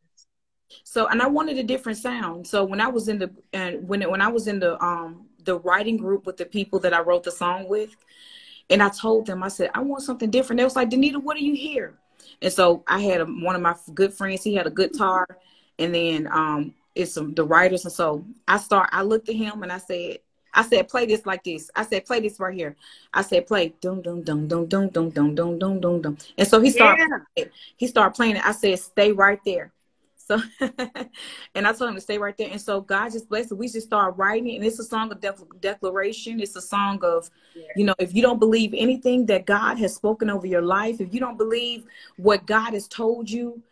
So, 0.84 1.06
and 1.06 1.22
I 1.22 1.26
wanted 1.26 1.58
a 1.58 1.62
different 1.62 1.98
sound. 1.98 2.46
So 2.46 2.64
when 2.64 2.80
I 2.80 2.88
was 2.88 3.08
in 3.08 3.18
the 3.18 3.30
and 3.52 3.88
when 3.88 4.02
when 4.10 4.20
I 4.20 4.28
was 4.28 4.46
in 4.48 4.58
the 4.60 4.82
um 4.84 5.25
the 5.46 5.58
writing 5.60 5.96
group 5.96 6.26
with 6.26 6.36
the 6.36 6.44
people 6.44 6.78
that 6.80 6.92
I 6.92 7.00
wrote 7.00 7.24
the 7.24 7.30
song 7.30 7.68
with, 7.68 7.96
and 8.68 8.82
I 8.82 8.90
told 8.90 9.26
them, 9.26 9.42
I 9.42 9.48
said, 9.48 9.70
I 9.74 9.80
want 9.80 10.02
something 10.02 10.28
different. 10.30 10.58
They 10.58 10.64
was 10.64 10.76
like, 10.76 10.90
Danita, 10.90 11.22
what 11.22 11.36
do 11.38 11.44
you 11.44 11.54
hear? 11.54 11.94
And 12.42 12.52
so 12.52 12.84
I 12.86 13.00
had 13.00 13.22
a, 13.22 13.24
one 13.24 13.56
of 13.56 13.62
my 13.62 13.74
good 13.94 14.12
friends. 14.12 14.42
He 14.42 14.54
had 14.54 14.66
a 14.66 14.70
guitar, 14.70 15.26
and 15.78 15.94
then 15.94 16.28
um 16.30 16.74
it's 16.94 17.12
some 17.12 17.32
the 17.34 17.44
writers. 17.44 17.84
And 17.84 17.92
so 17.92 18.24
I 18.46 18.58
start. 18.58 18.90
I 18.92 19.02
looked 19.02 19.28
at 19.28 19.36
him 19.36 19.62
and 19.62 19.72
I 19.72 19.78
said, 19.78 20.18
I 20.52 20.62
said, 20.62 20.88
play 20.88 21.06
this 21.06 21.26
like 21.26 21.44
this. 21.44 21.70
I 21.76 21.84
said, 21.84 22.06
play 22.06 22.20
this 22.20 22.40
right 22.40 22.54
here. 22.54 22.76
I 23.12 23.22
said, 23.22 23.46
play 23.46 23.74
dum 23.80 24.02
dum 24.02 24.22
dum 24.22 24.48
dum 24.48 24.66
dum 24.66 24.88
dum 24.88 25.10
dum 25.10 25.34
dum 25.34 25.58
dum 25.58 25.80
dum 25.80 26.02
dum. 26.02 26.18
And 26.38 26.48
so 26.48 26.60
he 26.60 26.70
started. 26.70 27.08
Yeah. 27.36 27.44
He 27.76 27.86
started 27.86 28.14
playing 28.16 28.36
it. 28.36 28.46
I 28.46 28.52
said, 28.52 28.78
stay 28.78 29.12
right 29.12 29.40
there. 29.44 29.72
So, 30.26 30.42
and 31.54 31.68
I 31.68 31.72
told 31.72 31.90
him 31.90 31.94
to 31.94 32.00
stay 32.00 32.18
right 32.18 32.36
there. 32.36 32.50
And 32.50 32.60
so 32.60 32.80
God 32.80 33.12
just 33.12 33.28
blessed 33.28 33.52
it. 33.52 33.54
We 33.54 33.68
just 33.68 33.86
started 33.86 34.18
writing 34.18 34.48
it. 34.48 34.56
And 34.56 34.64
it's 34.64 34.80
a 34.80 34.84
song 34.84 35.12
of 35.12 35.20
de- 35.20 35.34
declaration. 35.60 36.40
It's 36.40 36.56
a 36.56 36.60
song 36.60 36.98
of, 37.04 37.30
yeah. 37.54 37.62
you 37.76 37.84
know, 37.84 37.94
if 38.00 38.12
you 38.12 38.22
don't 38.22 38.40
believe 38.40 38.74
anything 38.76 39.26
that 39.26 39.46
God 39.46 39.78
has 39.78 39.94
spoken 39.94 40.28
over 40.28 40.46
your 40.46 40.62
life, 40.62 41.00
if 41.00 41.14
you 41.14 41.20
don't 41.20 41.38
believe 41.38 41.84
what 42.16 42.44
God 42.44 42.74
has 42.74 42.88
told 42.88 43.30
you, 43.30 43.62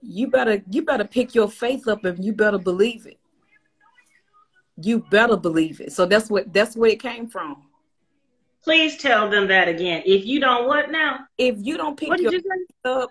you 0.00 0.28
better, 0.28 0.62
you 0.70 0.82
better 0.82 1.04
pick 1.04 1.34
your 1.34 1.50
faith 1.50 1.88
up 1.88 2.04
and 2.04 2.24
you 2.24 2.32
better 2.32 2.58
believe 2.58 3.06
it. 3.06 3.18
You 4.80 5.00
better 5.10 5.36
believe 5.36 5.80
it. 5.80 5.92
So 5.92 6.06
that's 6.06 6.30
what, 6.30 6.52
that's 6.52 6.76
where 6.76 6.90
it 6.90 7.02
came 7.02 7.26
from. 7.26 7.64
Please 8.62 8.96
tell 8.96 9.28
them 9.28 9.48
that 9.48 9.66
again. 9.66 10.02
If 10.06 10.24
you 10.24 10.38
don't 10.38 10.68
what 10.68 10.92
now? 10.92 11.20
If 11.36 11.56
you 11.58 11.76
don't 11.76 11.98
pick 11.98 12.16
your 12.20 12.32
you 12.32 12.42
up 12.84 13.10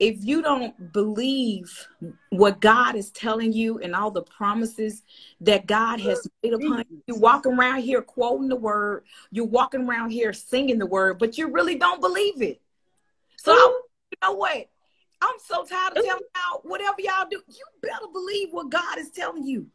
if 0.00 0.24
you 0.24 0.40
don't 0.40 0.92
believe 0.92 1.86
what 2.30 2.58
God 2.60 2.96
is 2.96 3.10
telling 3.10 3.52
you 3.52 3.78
and 3.80 3.94
all 3.94 4.10
the 4.10 4.22
promises 4.22 5.02
that 5.42 5.66
God 5.66 6.00
has 6.00 6.26
made 6.42 6.54
upon 6.54 6.84
you, 6.90 7.02
you 7.06 7.16
walk 7.16 7.44
around 7.44 7.82
here 7.82 8.00
quoting 8.00 8.48
the 8.48 8.56
word, 8.56 9.04
you're 9.30 9.44
walking 9.44 9.86
around 9.86 10.10
here 10.10 10.32
singing 10.32 10.78
the 10.78 10.86
word, 10.86 11.18
but 11.18 11.36
you 11.36 11.48
really 11.48 11.76
don't 11.76 12.00
believe 12.00 12.40
it. 12.40 12.62
So, 13.36 13.52
I, 13.52 13.80
you 14.10 14.16
know 14.22 14.32
what? 14.32 14.68
I'm 15.20 15.36
so 15.44 15.64
tired 15.64 15.98
of 15.98 16.04
telling 16.04 16.22
y'all 16.34 16.60
whatever 16.62 16.96
y'all 16.98 17.28
do, 17.30 17.42
you 17.46 17.64
better 17.82 18.06
believe 18.10 18.48
what 18.52 18.70
God 18.70 18.96
is 18.96 19.10
telling 19.10 19.44
you. 19.44 19.66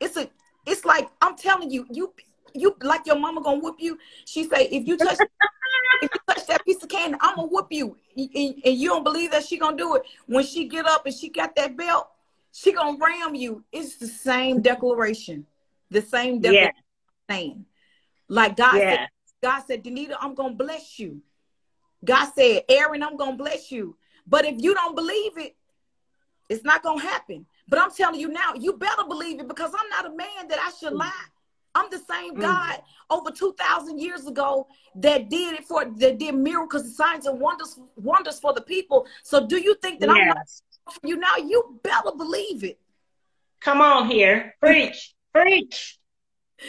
It's 0.00 0.16
a, 0.16 0.30
it's 0.64 0.86
like 0.86 1.10
I'm 1.20 1.36
telling 1.36 1.70
you, 1.70 1.86
you, 1.90 2.14
you 2.54 2.76
like 2.82 3.06
your 3.06 3.18
mama 3.18 3.42
gonna 3.42 3.58
whoop 3.58 3.76
you. 3.78 3.98
She 4.24 4.44
say 4.44 4.68
if 4.70 4.86
you 4.86 4.96
touch 4.96 5.18
if 6.02 6.10
you 6.12 6.20
touch 6.28 6.46
that 6.46 6.64
piece 6.64 6.82
of 6.82 6.88
candy, 6.88 7.18
I'm 7.20 7.36
gonna 7.36 7.48
whoop 7.48 7.68
you. 7.70 7.96
And, 8.16 8.28
and 8.34 8.76
you 8.76 8.88
don't 8.88 9.04
believe 9.04 9.30
that 9.32 9.44
she 9.44 9.58
gonna 9.58 9.76
do 9.76 9.96
it. 9.96 10.02
When 10.26 10.44
she 10.44 10.68
get 10.68 10.86
up 10.86 11.06
and 11.06 11.14
she 11.14 11.28
got 11.28 11.54
that 11.56 11.76
belt, 11.76 12.08
she 12.52 12.72
gonna 12.72 12.98
ram 12.98 13.34
you. 13.34 13.64
It's 13.72 13.96
the 13.96 14.06
same 14.06 14.62
declaration, 14.62 15.46
the 15.90 16.02
same 16.02 16.40
declaration. 16.40 16.72
Yeah. 17.28 17.52
Like 18.28 18.56
God 18.56 18.76
yeah. 18.76 18.90
said, 18.90 19.08
God 19.42 19.62
said, 19.66 19.84
Danita, 19.84 20.16
I'm 20.20 20.34
gonna 20.34 20.54
bless 20.54 20.98
you. 20.98 21.20
God 22.04 22.30
said, 22.34 22.62
Aaron, 22.68 23.02
I'm 23.02 23.16
gonna 23.16 23.36
bless 23.36 23.70
you. 23.70 23.96
But 24.26 24.44
if 24.44 24.62
you 24.62 24.74
don't 24.74 24.94
believe 24.94 25.38
it, 25.38 25.56
it's 26.48 26.64
not 26.64 26.82
gonna 26.82 27.02
happen. 27.02 27.46
But 27.68 27.80
I'm 27.80 27.90
telling 27.90 28.20
you 28.20 28.28
now, 28.28 28.54
you 28.54 28.74
better 28.74 29.04
believe 29.06 29.40
it 29.40 29.48
because 29.48 29.72
I'm 29.78 29.88
not 29.90 30.06
a 30.06 30.16
man 30.16 30.48
that 30.48 30.58
I 30.58 30.70
should 30.78 30.94
mm. 30.94 31.00
lie. 31.00 31.24
I'm 31.78 31.90
the 31.90 31.98
same 31.98 32.36
mm. 32.36 32.40
God 32.40 32.82
over 33.08 33.30
2,000 33.30 33.98
years 33.98 34.26
ago 34.26 34.66
that 34.96 35.30
did 35.30 35.54
it 35.54 35.64
for, 35.64 35.84
that 35.84 36.18
did 36.18 36.34
miracles, 36.34 36.96
signs, 36.96 37.26
and 37.26 37.40
wonders, 37.40 37.78
wonders 37.96 38.40
for 38.40 38.52
the 38.52 38.60
people. 38.60 39.06
So 39.22 39.46
do 39.46 39.58
you 39.58 39.76
think 39.80 40.00
that 40.00 40.08
yes. 40.08 40.16
I'm 40.18 40.26
not 40.28 40.94
for 40.94 41.06
you 41.06 41.16
now? 41.16 41.36
You 41.36 41.80
better 41.82 42.10
believe 42.16 42.64
it. 42.64 42.78
Come 43.60 43.80
on 43.80 44.08
here. 44.10 44.54
Preach, 44.60 45.14
preach, 45.32 45.98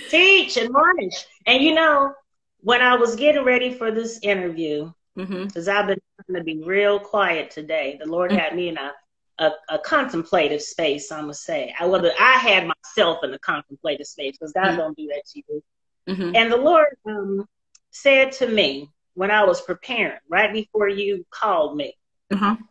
teach, 0.10 0.58
and 0.58 0.68
admonish. 0.68 1.26
And 1.46 1.64
you 1.64 1.74
know, 1.74 2.14
when 2.62 2.82
I 2.82 2.96
was 2.96 3.16
getting 3.16 3.44
ready 3.44 3.74
for 3.74 3.92
this 3.92 4.20
interview, 4.22 4.92
because 5.16 5.30
mm-hmm. 5.30 5.70
I've 5.70 5.88
been 5.88 6.00
trying 6.26 6.40
to 6.40 6.44
be 6.44 6.64
real 6.64 7.00
quiet 7.00 7.52
today, 7.52 7.98
the 8.00 8.10
Lord 8.10 8.32
mm-hmm. 8.32 8.40
had 8.40 8.56
me 8.56 8.70
in 8.70 8.78
a 8.78 8.92
a, 9.40 9.52
a, 9.70 9.80
contemplative 9.80 10.62
space, 10.62 11.12
I'm 11.12 11.22
gonna 11.22 11.34
say. 11.34 11.74
I 11.80 11.86
whether 11.86 12.12
I 12.20 12.34
had 12.34 12.68
myself 12.68 13.24
in 13.24 13.34
a 13.34 13.40
contemplative 13.40 14.08
space 14.08 14.38
because 14.38 14.54
God 14.54 14.68
mm-hmm. 14.68 14.78
don't 14.78 14.98
do 14.98 15.08
that 15.08 15.24
to 15.34 15.42
you. 15.48 15.64
Mm-hmm. 16.08 16.36
And 16.36 16.52
the 16.52 16.58
Lord 16.58 16.88
um, 17.06 17.46
said 17.92 18.32
to 18.34 18.48
me 18.48 18.90
when 19.14 19.32
I 19.32 19.44
was 19.44 19.62
preparing, 19.62 20.20
right 20.30 20.52
before 20.52 20.90
you 20.90 21.26
called 21.32 21.78
me, 21.78 21.96
mm-hmm. 22.32 22.62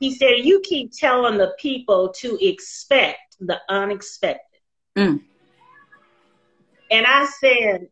He 0.00 0.14
said, 0.14 0.38
"You 0.38 0.60
keep 0.64 0.92
telling 0.92 1.36
the 1.36 1.54
people 1.58 2.14
to 2.20 2.38
expect 2.40 3.36
the 3.38 3.60
unexpected." 3.68 4.60
Mm. 4.96 5.20
And 6.90 7.06
I 7.06 7.26
said, 7.26 7.88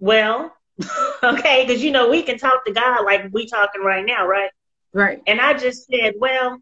"Well, 0.00 0.52
okay, 1.22 1.64
because 1.64 1.82
you 1.82 1.92
know 1.92 2.10
we 2.10 2.24
can 2.24 2.36
talk 2.36 2.64
to 2.66 2.72
God 2.72 3.04
like 3.04 3.28
we 3.32 3.46
talking 3.46 3.82
right 3.82 4.04
now, 4.04 4.26
right?" 4.26 4.50
Right. 4.92 5.22
And 5.26 5.40
I 5.40 5.54
just 5.54 5.86
said, 5.86 6.14
"Well." 6.18 6.58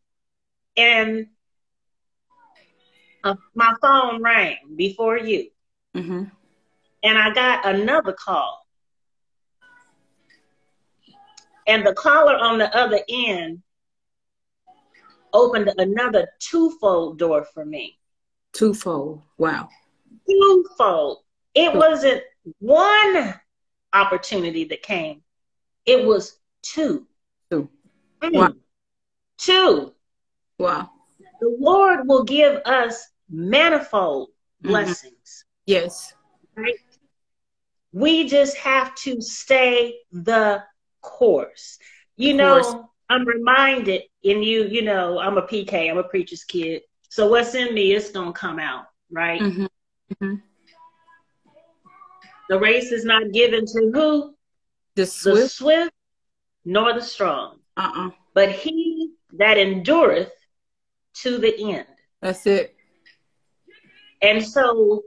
And 0.76 1.26
uh, 3.24 3.34
my 3.54 3.74
phone 3.80 4.22
rang 4.22 4.56
before 4.76 5.18
you. 5.18 5.50
Mm-hmm. 5.94 6.24
And 7.02 7.18
I 7.18 7.32
got 7.32 7.66
another 7.66 8.12
call. 8.12 8.66
And 11.66 11.86
the 11.86 11.94
caller 11.94 12.36
on 12.36 12.58
the 12.58 12.74
other 12.76 13.00
end 13.08 13.62
opened 15.32 15.72
another 15.78 16.28
twofold 16.40 17.18
door 17.18 17.46
for 17.54 17.64
me. 17.64 17.98
Twofold. 18.52 19.22
Wow. 19.38 19.68
Twofold. 20.28 21.18
It 21.54 21.74
wasn't 21.74 22.22
one 22.58 23.34
opportunity 23.92 24.64
that 24.64 24.82
came, 24.82 25.22
it 25.86 26.04
was 26.04 26.38
two. 26.62 27.06
Two. 27.50 27.68
Mm. 28.20 28.32
Wow. 28.32 28.54
Two. 29.38 29.94
Wow. 30.60 30.90
The 31.40 31.56
Lord 31.58 32.06
will 32.06 32.24
give 32.24 32.56
us 32.66 33.08
manifold 33.30 34.28
mm-hmm. 34.28 34.68
blessings. 34.68 35.44
Yes. 35.64 36.12
Right? 36.54 36.74
We 37.92 38.28
just 38.28 38.56
have 38.58 38.94
to 38.96 39.20
stay 39.22 39.96
the 40.12 40.62
course. 41.00 41.78
You 42.16 42.34
know, 42.34 42.90
I'm 43.08 43.26
reminded 43.26 44.02
in 44.22 44.42
you, 44.42 44.64
you 44.64 44.82
know, 44.82 45.18
I'm 45.18 45.38
a 45.38 45.42
PK, 45.42 45.90
I'm 45.90 45.98
a 45.98 46.04
preacher's 46.04 46.44
kid. 46.44 46.82
So 47.08 47.28
what's 47.28 47.54
in 47.54 47.74
me 47.74 47.94
is 47.94 48.10
going 48.10 48.32
to 48.32 48.38
come 48.38 48.58
out, 48.58 48.84
right? 49.10 49.40
Mm-hmm. 49.40 49.66
Mm-hmm. 50.12 50.34
The 52.50 52.58
race 52.58 52.92
is 52.92 53.04
not 53.04 53.32
given 53.32 53.64
to 53.64 53.90
who? 53.94 54.34
The 54.96 55.06
swift, 55.06 55.40
the 55.40 55.48
swift 55.48 55.92
nor 56.64 56.92
the 56.92 57.00
strong. 57.00 57.60
Uh-uh. 57.76 58.10
But 58.34 58.52
he 58.52 59.12
that 59.38 59.56
endureth 59.56 60.32
to 61.14 61.38
the 61.38 61.72
end. 61.72 61.86
That's 62.20 62.46
it. 62.46 62.74
And 64.22 64.44
so, 64.44 65.02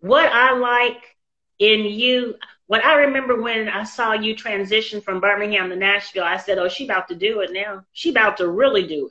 what 0.00 0.26
I 0.26 0.52
like 0.52 1.16
in 1.58 1.84
you, 1.84 2.34
what 2.66 2.84
I 2.84 2.94
remember 2.94 3.40
when 3.40 3.68
I 3.68 3.84
saw 3.84 4.12
you 4.12 4.36
transition 4.36 5.00
from 5.00 5.20
Birmingham 5.20 5.70
to 5.70 5.76
Nashville, 5.76 6.24
I 6.24 6.36
said, 6.36 6.58
"Oh, 6.58 6.68
she 6.68 6.84
about 6.84 7.08
to 7.08 7.14
do 7.14 7.40
it 7.40 7.52
now. 7.52 7.84
She 7.92 8.10
about 8.10 8.36
to 8.38 8.48
really 8.48 8.86
do 8.86 9.10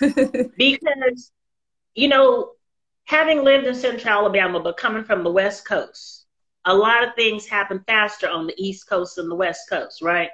it." 0.00 0.52
because, 0.56 1.32
you 1.94 2.08
know, 2.08 2.52
having 3.04 3.42
lived 3.42 3.66
in 3.66 3.74
Central 3.74 4.14
Alabama, 4.14 4.60
but 4.60 4.76
coming 4.76 5.02
from 5.02 5.24
the 5.24 5.32
West 5.32 5.66
Coast, 5.66 6.26
a 6.64 6.74
lot 6.74 7.02
of 7.02 7.14
things 7.14 7.46
happen 7.46 7.82
faster 7.86 8.28
on 8.28 8.46
the 8.46 8.54
East 8.56 8.88
Coast 8.88 9.16
than 9.16 9.28
the 9.28 9.34
West 9.34 9.68
Coast, 9.68 10.02
right? 10.02 10.30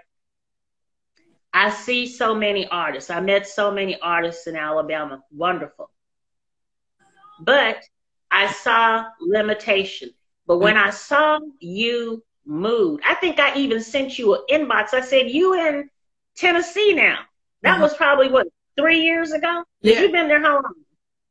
I 1.55 1.71
see 1.71 2.09
so 2.09 2.35
many 2.35 2.67
artists. 2.67 3.11
I 3.11 3.21
met 3.21 3.47
so 3.47 3.71
many 3.71 3.99
artists 4.01 4.49
in 4.49 4.57
Alabama. 4.57 5.23
Wonderful. 5.31 5.88
But 7.40 7.79
I 8.29 8.51
saw 8.53 9.05
limitation. 9.21 10.11
But 10.49 10.59
when 10.59 10.77
I 10.77 10.90
saw 10.90 11.38
you 11.61 12.25
move, 12.45 13.01
I 13.07 13.14
think 13.14 13.38
I 13.38 13.57
even 13.57 13.81
sent 13.81 14.19
you 14.19 14.35
an 14.35 14.40
inbox. 14.51 14.95
I 14.95 15.01
said, 15.01 15.31
You 15.31 15.55
in 15.55 15.88
Tennessee 16.37 16.93
now. 16.93 17.21
That 17.62 17.75
mm-hmm. 17.75 17.83
was 17.83 17.95
probably 17.95 18.31
what, 18.31 18.49
three 18.77 19.03
years 19.03 19.31
ago? 19.31 19.62
Yeah. 19.81 20.01
You've 20.01 20.12
been 20.12 20.27
there 20.27 20.43
how 20.43 20.55
long? 20.55 20.75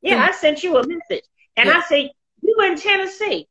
Yeah, 0.02 0.22
mm-hmm. 0.22 0.30
I 0.30 0.32
sent 0.32 0.64
you 0.64 0.78
a 0.78 0.88
message. 0.88 1.26
And 1.58 1.68
yeah. 1.68 1.78
I 1.78 1.82
said, 1.82 2.12
You 2.42 2.58
in 2.64 2.78
Tennessee. 2.78 3.48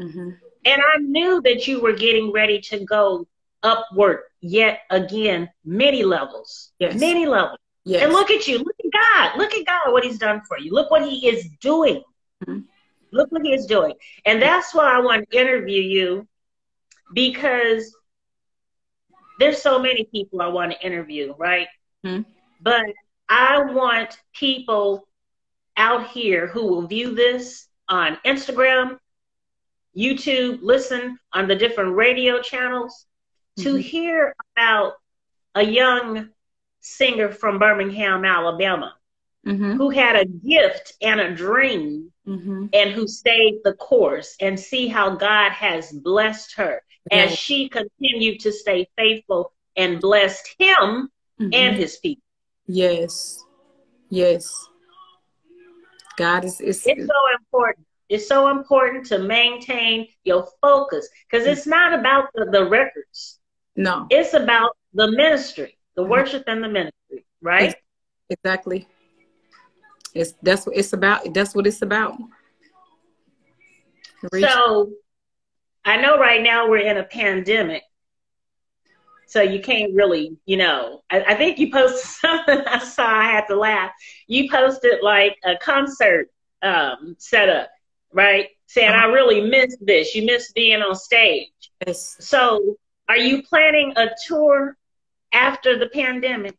Mm-hmm. 0.00 0.30
And 0.64 0.82
I 0.94 0.98
knew 1.00 1.42
that 1.42 1.68
you 1.68 1.82
were 1.82 1.92
getting 1.92 2.32
ready 2.32 2.60
to 2.62 2.84
go 2.84 3.26
upward 3.62 4.20
yet 4.40 4.80
again 4.90 5.50
many 5.64 6.02
levels. 6.04 6.72
Yes. 6.78 6.98
Many 6.98 7.26
levels. 7.26 7.58
Yes. 7.84 8.02
And 8.02 8.12
look 8.12 8.30
at 8.30 8.46
you. 8.46 8.58
Look 8.58 8.76
at 8.84 8.92
God. 8.92 9.38
Look 9.38 9.54
at 9.54 9.66
God, 9.66 9.92
what 9.92 10.04
He's 10.04 10.18
done 10.18 10.42
for 10.46 10.58
you. 10.58 10.72
Look 10.72 10.90
what 10.90 11.02
He 11.02 11.28
is 11.28 11.48
doing. 11.60 12.02
Mm-hmm. 12.46 12.60
Look 13.12 13.32
what 13.32 13.42
He 13.42 13.52
is 13.52 13.66
doing. 13.66 13.94
And 14.24 14.42
that's 14.42 14.74
why 14.74 14.94
I 14.94 15.00
want 15.00 15.30
to 15.30 15.38
interview 15.38 15.80
you 15.80 16.28
because 17.14 17.94
there's 19.38 19.62
so 19.62 19.78
many 19.78 20.04
people 20.04 20.42
I 20.42 20.48
want 20.48 20.72
to 20.72 20.86
interview, 20.86 21.34
right? 21.38 21.68
Mm-hmm. 22.04 22.30
But 22.60 22.86
I 23.28 23.62
want 23.62 24.18
people 24.34 25.06
out 25.76 26.08
here 26.08 26.46
who 26.46 26.66
will 26.66 26.86
view 26.86 27.14
this 27.14 27.68
on 27.88 28.18
Instagram, 28.26 28.98
YouTube, 29.96 30.58
listen 30.62 31.18
on 31.32 31.48
the 31.48 31.54
different 31.54 31.94
radio 31.94 32.42
channels. 32.42 33.06
To 33.62 33.76
hear 33.76 34.34
about 34.56 34.94
a 35.54 35.62
young 35.62 36.30
singer 36.80 37.30
from 37.30 37.58
Birmingham, 37.58 38.24
Alabama, 38.24 38.94
mm-hmm. 39.46 39.76
who 39.76 39.90
had 39.90 40.16
a 40.16 40.24
gift 40.24 40.94
and 41.02 41.20
a 41.20 41.34
dream 41.34 42.12
mm-hmm. 42.26 42.66
and 42.72 42.90
who 42.90 43.06
stayed 43.06 43.60
the 43.64 43.74
course 43.74 44.36
and 44.40 44.58
see 44.58 44.88
how 44.88 45.16
God 45.16 45.52
has 45.52 45.92
blessed 45.92 46.56
her 46.56 46.82
as 47.10 47.34
she 47.34 47.68
continued 47.68 48.40
to 48.40 48.52
stay 48.52 48.88
faithful 48.96 49.52
and 49.76 50.00
blessed 50.00 50.54
him 50.58 50.76
mm-hmm. 51.40 51.48
and 51.52 51.76
his 51.76 51.96
people. 51.96 52.22
Yes. 52.66 53.44
Yes. 54.10 54.52
God 56.16 56.44
is 56.44 56.60
it's, 56.60 56.86
it's 56.86 57.06
so 57.06 57.36
important. 57.40 57.86
It's 58.08 58.26
so 58.26 58.48
important 58.48 59.06
to 59.06 59.18
maintain 59.18 60.08
your 60.24 60.48
focus 60.60 61.08
because 61.30 61.46
it's 61.46 61.66
not 61.66 61.98
about 61.98 62.30
the, 62.34 62.46
the 62.50 62.68
records. 62.68 63.37
No. 63.78 64.08
It's 64.10 64.34
about 64.34 64.76
the 64.92 65.08
ministry, 65.12 65.78
the 65.94 66.02
mm-hmm. 66.02 66.10
worship 66.10 66.42
and 66.48 66.62
the 66.64 66.68
ministry, 66.68 67.24
right? 67.40 67.76
Exactly. 68.28 68.88
It's 70.14 70.34
that's 70.42 70.66
what 70.66 70.76
it's 70.76 70.92
about. 70.92 71.32
That's 71.32 71.54
what 71.54 71.64
it's 71.64 71.80
about. 71.80 72.16
Reach. 74.32 74.44
So 74.44 74.90
I 75.84 75.96
know 75.96 76.18
right 76.18 76.42
now 76.42 76.68
we're 76.68 76.78
in 76.78 76.96
a 76.96 77.04
pandemic. 77.04 77.84
So 79.28 79.42
you 79.42 79.60
can't 79.60 79.94
really, 79.94 80.36
you 80.44 80.56
know, 80.56 81.02
I, 81.08 81.22
I 81.22 81.34
think 81.36 81.58
you 81.60 81.70
posted 81.70 82.00
something 82.20 82.58
I 82.66 82.78
saw, 82.78 83.06
I 83.06 83.24
had 83.24 83.46
to 83.46 83.56
laugh. 83.56 83.92
You 84.26 84.50
posted 84.50 85.02
like 85.02 85.36
a 85.44 85.56
concert 85.56 86.30
um, 86.62 87.14
setup, 87.18 87.70
right? 88.12 88.48
Saying, 88.66 88.90
uh-huh. 88.90 89.06
I 89.06 89.12
really 89.12 89.42
missed 89.42 89.78
this. 89.80 90.16
You 90.16 90.26
missed 90.26 90.52
being 90.54 90.82
on 90.82 90.96
stage. 90.96 91.50
Yes. 91.86 92.16
So 92.18 92.76
are 93.08 93.16
you 93.16 93.42
planning 93.42 93.92
a 93.96 94.08
tour 94.26 94.76
after 95.32 95.78
the 95.78 95.88
pandemic? 95.88 96.56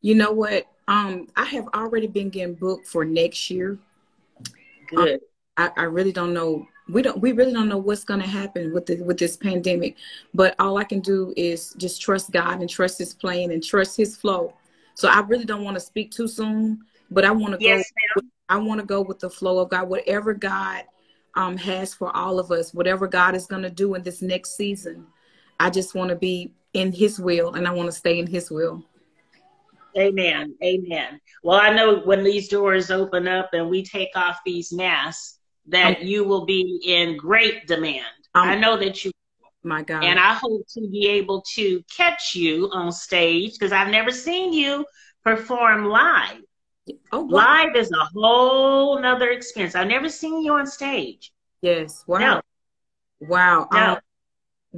You 0.00 0.14
know 0.14 0.32
what? 0.32 0.66
Um, 0.88 1.28
I 1.36 1.44
have 1.44 1.68
already 1.74 2.06
been 2.06 2.30
getting 2.30 2.54
booked 2.54 2.86
for 2.86 3.04
next 3.04 3.50
year. 3.50 3.78
Good. 4.88 5.14
Um, 5.14 5.20
I, 5.56 5.70
I 5.76 5.84
really 5.84 6.12
don't 6.12 6.32
know. 6.32 6.66
We 6.88 7.02
don't. 7.02 7.20
We 7.20 7.32
really 7.32 7.52
don't 7.52 7.68
know 7.68 7.78
what's 7.78 8.04
going 8.04 8.20
to 8.20 8.26
happen 8.26 8.72
with 8.72 8.86
the, 8.86 9.00
with 9.02 9.18
this 9.18 9.36
pandemic. 9.36 9.96
But 10.34 10.56
all 10.58 10.78
I 10.78 10.84
can 10.84 11.00
do 11.00 11.32
is 11.36 11.74
just 11.74 12.00
trust 12.00 12.32
God 12.32 12.60
and 12.60 12.68
trust 12.68 12.98
His 12.98 13.14
plan 13.14 13.50
and 13.50 13.62
trust 13.62 13.96
His 13.96 14.16
flow. 14.16 14.54
So 14.94 15.08
I 15.08 15.20
really 15.20 15.44
don't 15.44 15.62
want 15.62 15.76
to 15.76 15.80
speak 15.80 16.10
too 16.10 16.26
soon. 16.26 16.80
But 17.10 17.24
I 17.24 17.30
want 17.30 17.58
to 17.58 17.64
yes, 17.64 17.92
go. 18.16 18.22
I 18.48 18.56
want 18.56 18.80
to 18.80 18.86
go 18.86 19.02
with 19.02 19.20
the 19.20 19.30
flow 19.30 19.58
of 19.58 19.68
God. 19.68 19.88
Whatever 19.88 20.34
God 20.34 20.84
um, 21.36 21.56
has 21.58 21.94
for 21.94 22.14
all 22.16 22.38
of 22.38 22.50
us, 22.50 22.74
whatever 22.74 23.06
God 23.06 23.34
is 23.34 23.46
going 23.46 23.62
to 23.62 23.70
do 23.70 23.94
in 23.94 24.02
this 24.02 24.22
next 24.22 24.56
season, 24.56 25.06
I 25.60 25.70
just 25.70 25.94
want 25.94 26.08
to 26.08 26.16
be 26.16 26.54
in 26.72 26.90
His 26.90 27.20
will 27.20 27.54
and 27.54 27.68
I 27.68 27.70
want 27.72 27.86
to 27.86 27.92
stay 27.92 28.18
in 28.18 28.26
His 28.26 28.50
will. 28.50 28.82
Amen. 29.96 30.54
Amen. 30.62 31.20
Well, 31.42 31.60
I 31.60 31.72
know 31.72 32.00
when 32.00 32.24
these 32.24 32.48
doors 32.48 32.90
open 32.90 33.28
up 33.28 33.50
and 33.52 33.68
we 33.68 33.84
take 33.84 34.10
off 34.14 34.38
these 34.46 34.72
masks, 34.72 35.38
that 35.66 35.98
um, 35.98 36.06
you 36.06 36.24
will 36.24 36.46
be 36.46 36.80
in 36.84 37.16
great 37.16 37.66
demand. 37.66 38.06
Um, 38.34 38.48
I 38.48 38.54
know 38.56 38.76
that 38.78 39.04
you. 39.04 39.12
My 39.62 39.82
God. 39.82 40.02
And 40.02 40.18
I 40.18 40.32
hope 40.32 40.66
to 40.74 40.88
be 40.88 41.06
able 41.06 41.42
to 41.54 41.82
catch 41.94 42.34
you 42.34 42.70
on 42.72 42.90
stage 42.92 43.52
because 43.52 43.72
I've 43.72 43.90
never 43.90 44.10
seen 44.10 44.54
you 44.54 44.86
perform 45.22 45.84
live. 45.84 46.40
Oh, 47.12 47.20
wow. 47.20 47.64
Live 47.66 47.76
is 47.76 47.90
a 47.92 48.04
whole 48.14 49.00
nother 49.00 49.28
experience. 49.28 49.74
I've 49.74 49.88
never 49.88 50.08
seen 50.08 50.42
you 50.42 50.54
on 50.54 50.66
stage. 50.66 51.32
Yes. 51.60 52.04
Wow. 52.06 52.18
No. 52.18 52.40
Wow. 53.20 53.68
No. 53.70 53.78
Um, 53.78 53.98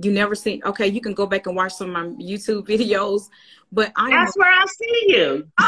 you 0.02 0.10
never 0.10 0.34
seen 0.34 0.62
okay 0.64 0.86
you 0.86 1.00
can 1.00 1.12
go 1.12 1.26
back 1.26 1.46
and 1.46 1.54
watch 1.54 1.74
some 1.74 1.88
of 1.88 1.92
my 1.92 2.22
youtube 2.22 2.66
videos 2.68 3.28
but 3.70 3.92
i 3.96 4.10
that's 4.10 4.36
where 4.36 4.50
i 4.50 4.64
see 4.66 5.04
you. 5.08 5.46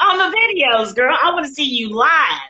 On 0.00 0.18
the 0.18 0.36
videos 0.36 0.94
girl. 0.94 1.16
I 1.22 1.32
want 1.32 1.46
to 1.46 1.52
see 1.52 1.64
you 1.64 1.94
live 1.94 2.40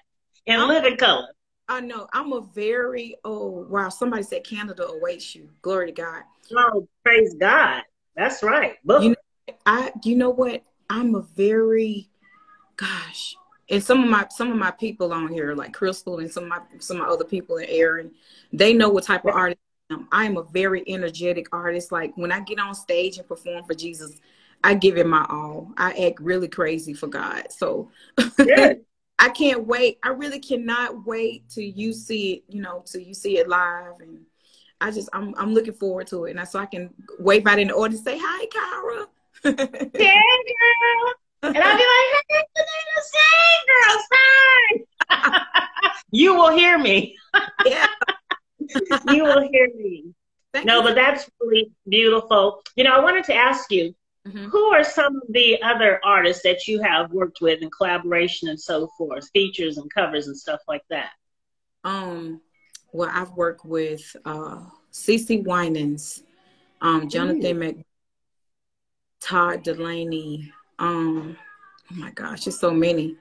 in 0.46 0.60
I'm, 0.60 0.68
living 0.68 0.96
color. 0.96 1.28
I 1.68 1.80
know. 1.80 2.06
I'm 2.12 2.32
a 2.32 2.40
very 2.40 3.16
oh 3.24 3.66
wow 3.68 3.88
somebody 3.88 4.22
said 4.22 4.44
canada 4.44 4.86
awaits 4.86 5.34
you. 5.34 5.48
Glory 5.62 5.86
to 5.86 5.92
god. 5.92 6.22
Oh 6.52 6.88
praise 7.04 7.34
god. 7.38 7.82
That's 8.16 8.42
right. 8.42 8.74
Book. 8.84 9.02
you 9.02 9.10
know, 9.10 9.54
i 9.66 9.92
you 10.04 10.16
know 10.16 10.30
what? 10.30 10.62
I'm 10.88 11.14
a 11.14 11.22
very 11.22 12.08
gosh. 12.76 13.36
And 13.68 13.82
some 13.82 14.02
of 14.02 14.08
my 14.08 14.26
some 14.30 14.50
of 14.50 14.56
my 14.56 14.70
people 14.70 15.12
on 15.12 15.28
here 15.28 15.54
like 15.54 15.72
crystal 15.72 16.18
and 16.18 16.30
some 16.30 16.44
of 16.44 16.48
my 16.48 16.60
some 16.78 16.98
of 16.98 17.06
my 17.06 17.12
other 17.12 17.24
people 17.24 17.56
and 17.56 17.66
aaron 17.68 18.12
they 18.52 18.72
know 18.72 18.88
what 18.88 19.02
type 19.02 19.24
of 19.24 19.34
artist 19.34 19.60
Um, 19.90 20.08
I 20.10 20.24
am 20.24 20.36
a 20.36 20.42
very 20.42 20.82
energetic 20.86 21.46
artist. 21.52 21.92
Like 21.92 22.16
when 22.16 22.32
I 22.32 22.40
get 22.40 22.58
on 22.58 22.74
stage 22.74 23.18
and 23.18 23.28
perform 23.28 23.64
for 23.64 23.74
Jesus, 23.74 24.20
I 24.64 24.74
give 24.74 24.96
it 24.96 25.06
my 25.06 25.24
all. 25.28 25.72
I 25.76 25.92
act 26.06 26.20
really 26.20 26.48
crazy 26.48 26.92
for 26.92 27.06
God. 27.06 27.44
So 27.50 27.90
I 29.18 29.28
can't 29.30 29.66
wait. 29.66 29.98
I 30.02 30.08
really 30.08 30.40
cannot 30.40 31.06
wait 31.06 31.48
till 31.48 31.64
you 31.64 31.92
see 31.92 32.34
it, 32.34 32.44
you 32.48 32.60
know, 32.60 32.82
till 32.84 33.00
you 33.00 33.14
see 33.14 33.38
it 33.38 33.48
live. 33.48 34.00
And 34.00 34.20
I 34.80 34.90
just, 34.90 35.08
I'm, 35.12 35.34
I'm 35.38 35.54
looking 35.54 35.72
forward 35.72 36.08
to 36.08 36.24
it. 36.24 36.36
And 36.36 36.48
so 36.48 36.58
I 36.58 36.66
can 36.66 36.92
wave 37.18 37.46
out 37.46 37.58
in 37.58 37.68
the 37.68 37.74
audience, 37.74 38.04
say, 38.04 38.18
hi, 38.20 38.46
Kyra. 38.46 39.06
hey, 39.44 40.20
girl. 40.20 41.14
And 41.42 41.58
I'll 41.58 41.76
be 41.76 41.84
like, 41.84 42.24
hey, 42.28 42.42
say, 43.02 43.18
girl, 43.68 44.02
sorry. 44.12 45.40
you 46.10 46.34
will 46.34 46.50
hear 46.50 46.78
me. 46.78 47.16
yeah. 47.66 47.86
you 49.08 49.24
will 49.24 49.48
hear 49.50 49.68
me. 49.76 50.14
Thank 50.52 50.66
no, 50.66 50.78
you. 50.78 50.82
but 50.84 50.94
that's 50.94 51.28
really 51.40 51.70
beautiful. 51.88 52.62
You 52.76 52.84
know, 52.84 52.94
I 52.94 53.00
wanted 53.00 53.24
to 53.24 53.34
ask 53.34 53.70
you, 53.70 53.94
mm-hmm. 54.26 54.46
who 54.46 54.64
are 54.66 54.84
some 54.84 55.16
of 55.16 55.22
the 55.30 55.60
other 55.62 56.00
artists 56.04 56.42
that 56.42 56.66
you 56.66 56.80
have 56.82 57.12
worked 57.12 57.40
with 57.40 57.62
in 57.62 57.70
collaboration 57.70 58.48
and 58.48 58.60
so 58.60 58.88
forth, 58.98 59.28
features 59.32 59.78
and 59.78 59.92
covers 59.92 60.26
and 60.28 60.36
stuff 60.36 60.60
like 60.68 60.82
that? 60.90 61.10
Um, 61.84 62.40
well, 62.92 63.10
I've 63.12 63.32
worked 63.32 63.64
with 63.64 64.16
uh, 64.24 64.64
CeCe 64.92 65.44
Winans, 65.44 66.22
um, 66.80 67.08
Jonathan 67.08 67.58
Mc, 67.58 67.86
Todd 69.20 69.62
Delaney. 69.62 70.52
Um, 70.78 71.36
oh 71.90 71.94
my 71.94 72.10
gosh, 72.12 72.44
there's 72.44 72.58
so 72.58 72.70
many. 72.70 73.16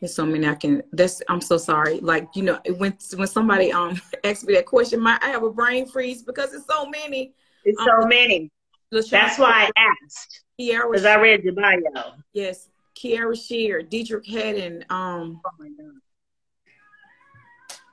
There's 0.00 0.14
so 0.14 0.24
many 0.24 0.46
I 0.46 0.54
can. 0.54 0.82
That's 0.92 1.22
I'm 1.28 1.40
so 1.40 1.58
sorry. 1.58 2.00
Like 2.00 2.28
you 2.34 2.42
know, 2.42 2.58
when 2.76 2.96
when 3.16 3.28
somebody 3.28 3.72
um 3.72 4.00
asks 4.24 4.44
me 4.44 4.54
that 4.54 4.66
question, 4.66 5.00
my 5.00 5.18
I 5.22 5.28
have 5.28 5.42
a 5.42 5.50
brain 5.50 5.86
freeze 5.86 6.22
because 6.22 6.54
it's 6.54 6.66
so 6.66 6.86
many. 6.86 7.34
It's 7.64 7.80
um, 7.80 7.88
so 8.00 8.06
many. 8.06 8.50
That's 8.90 9.38
why 9.38 9.68
I 9.68 9.70
asked. 10.04 10.44
Because 10.56 11.04
I 11.04 11.16
read 11.16 11.44
your 11.44 11.52
bio. 11.52 12.14
Yes, 12.32 12.68
Kierra 12.96 13.36
Sheard, 13.36 13.90
Deitrick 13.90 14.26
Haddon, 14.26 14.84
um, 14.90 15.40
oh 15.44 15.50
my 15.58 15.68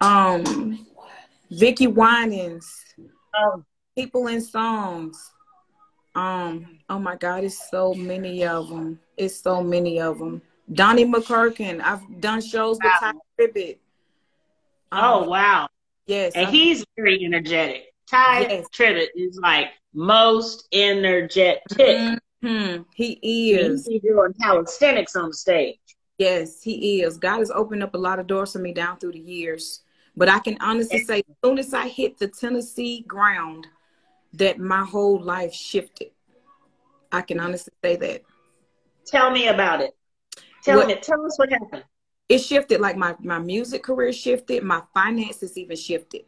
God. 0.01 0.35
um, 0.41 0.87
Vickie 1.51 1.93
Winans, 1.93 2.67
oh. 3.35 3.63
people 3.95 4.27
in 4.27 4.41
songs. 4.41 5.31
Um, 6.15 6.79
oh 6.89 6.97
my 6.97 7.17
God, 7.17 7.43
it's 7.43 7.69
so 7.69 7.93
many 7.93 8.45
of 8.45 8.69
them. 8.69 8.99
It's 9.17 9.39
so 9.39 9.61
many 9.61 9.99
of 9.99 10.17
them. 10.17 10.41
Donnie 10.71 11.05
McClurkin. 11.05 11.81
I've 11.81 12.01
done 12.19 12.41
shows 12.41 12.77
wow. 12.83 12.91
with 12.91 12.99
Tye 12.99 13.19
Tribbett. 13.39 13.77
Um, 14.91 15.03
oh 15.03 15.29
wow! 15.29 15.67
Yes, 16.07 16.33
and 16.35 16.47
I've, 16.47 16.53
he's 16.53 16.85
very 16.95 17.23
energetic. 17.23 17.93
Tye 18.09 18.41
yes. 18.41 18.67
Tribbett 18.73 19.07
is 19.15 19.37
like 19.41 19.69
most 19.93 20.67
energetic. 20.71 21.61
Mm-hmm. 22.43 22.83
He 22.93 23.53
is. 23.53 23.87
He's 23.87 24.01
doing 24.01 24.33
calisthenics 24.39 25.15
on 25.15 25.33
stage. 25.33 25.79
Yes, 26.17 26.61
he 26.61 27.01
is. 27.01 27.17
God 27.17 27.39
has 27.39 27.51
opened 27.51 27.83
up 27.83 27.95
a 27.95 27.97
lot 27.97 28.19
of 28.19 28.27
doors 28.27 28.53
for 28.53 28.59
me 28.59 28.73
down 28.73 28.97
through 28.97 29.13
the 29.13 29.19
years. 29.19 29.81
But 30.15 30.29
I 30.29 30.39
can 30.39 30.57
honestly 30.61 31.03
say, 31.03 31.19
as 31.19 31.35
soon 31.43 31.59
as 31.59 31.73
I 31.73 31.89
hit 31.89 32.17
the 32.17 32.27
Tennessee 32.27 33.03
ground, 33.05 33.67
that 34.33 34.59
my 34.59 34.83
whole 34.83 35.19
life 35.21 35.53
shifted. 35.53 36.11
I 37.11 37.21
can 37.21 37.39
honestly 37.39 37.73
say 37.83 37.95
that. 37.97 38.23
Tell 39.05 39.29
me 39.31 39.47
about 39.47 39.81
it. 39.81 39.95
Tell 40.65 40.79
what, 40.79 40.87
me, 40.87 40.95
tell 40.95 41.23
us 41.25 41.37
what 41.37 41.51
happened. 41.51 41.83
It 42.27 42.39
shifted, 42.39 42.81
like 42.81 42.97
my 42.97 43.15
my 43.19 43.37
music 43.37 43.83
career 43.83 44.11
shifted, 44.11 44.63
my 44.63 44.81
finances 44.95 45.57
even 45.57 45.77
shifted. 45.77 46.23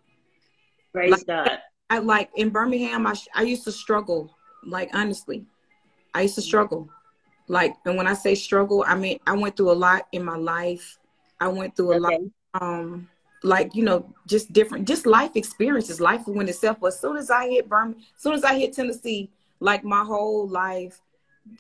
Praise 0.93 1.12
like, 1.12 1.26
God. 1.26 1.60
I 1.89 2.00
like 2.00 2.30
in 2.36 2.50
Birmingham. 2.50 3.08
I 3.08 3.15
I 3.34 3.41
used 3.41 3.63
to 3.63 3.71
struggle. 3.71 4.36
Like 4.63 4.91
honestly, 4.93 5.45
I 6.13 6.21
used 6.21 6.36
to 6.36 6.41
struggle. 6.41 6.88
Like, 7.47 7.76
and 7.86 7.97
when 7.97 8.08
I 8.08 8.13
say 8.13 8.36
struggle, 8.36 8.86
I 8.88 8.93
mean 8.93 9.19
I 9.26 9.34
went 9.34 9.58
through 9.58 9.71
a 9.71 9.73
lot 9.73 10.08
in 10.12 10.23
my 10.23 10.38
life. 10.38 11.00
I 11.39 11.47
went 11.47 11.76
through 11.76 11.93
a 11.93 11.95
okay. 11.95 12.19
lot. 12.54 12.62
Um, 12.62 13.10
like 13.43 13.73
you 13.73 13.84
know, 13.84 14.13
just 14.28 14.54
different, 14.54 14.88
just 14.88 15.08
life 15.08 15.36
experiences. 15.36 16.00
Life 16.00 16.28
went 16.28 16.50
itself. 16.50 16.78
But 16.80 16.88
as 16.88 17.00
soon 17.00 17.17
as 17.17 17.32
I 17.32 17.50
hit 17.50 17.67
Birmingham, 17.67 18.04
as 18.15 18.21
soon 18.21 18.34
as 18.34 18.43
I 18.43 18.60
hit 18.60 18.73
Tennessee, 18.73 19.32
like 19.60 19.84
my 19.84 20.04
whole 20.04 20.47
life 20.47 21.02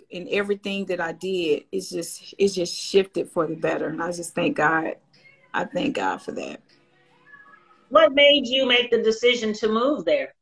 in 0.09 0.27
everything 0.31 0.85
that 0.85 1.01
I 1.01 1.11
did, 1.11 1.65
it's 1.71 1.89
just 1.89 2.33
it's 2.37 2.55
just 2.55 2.75
shifted 2.75 3.29
for 3.29 3.47
the 3.47 3.55
better. 3.55 3.87
And 3.87 4.01
I 4.01 4.11
just 4.11 4.33
thank 4.33 4.57
God. 4.57 4.95
I 5.53 5.65
thank 5.65 5.95
God 5.95 6.21
for 6.21 6.31
that. 6.33 6.61
What 7.89 8.13
made 8.13 8.47
you 8.47 8.65
make 8.65 8.91
the 8.91 9.01
decision 9.01 9.53
to 9.53 9.69
move 9.69 10.05
there? 10.05 10.33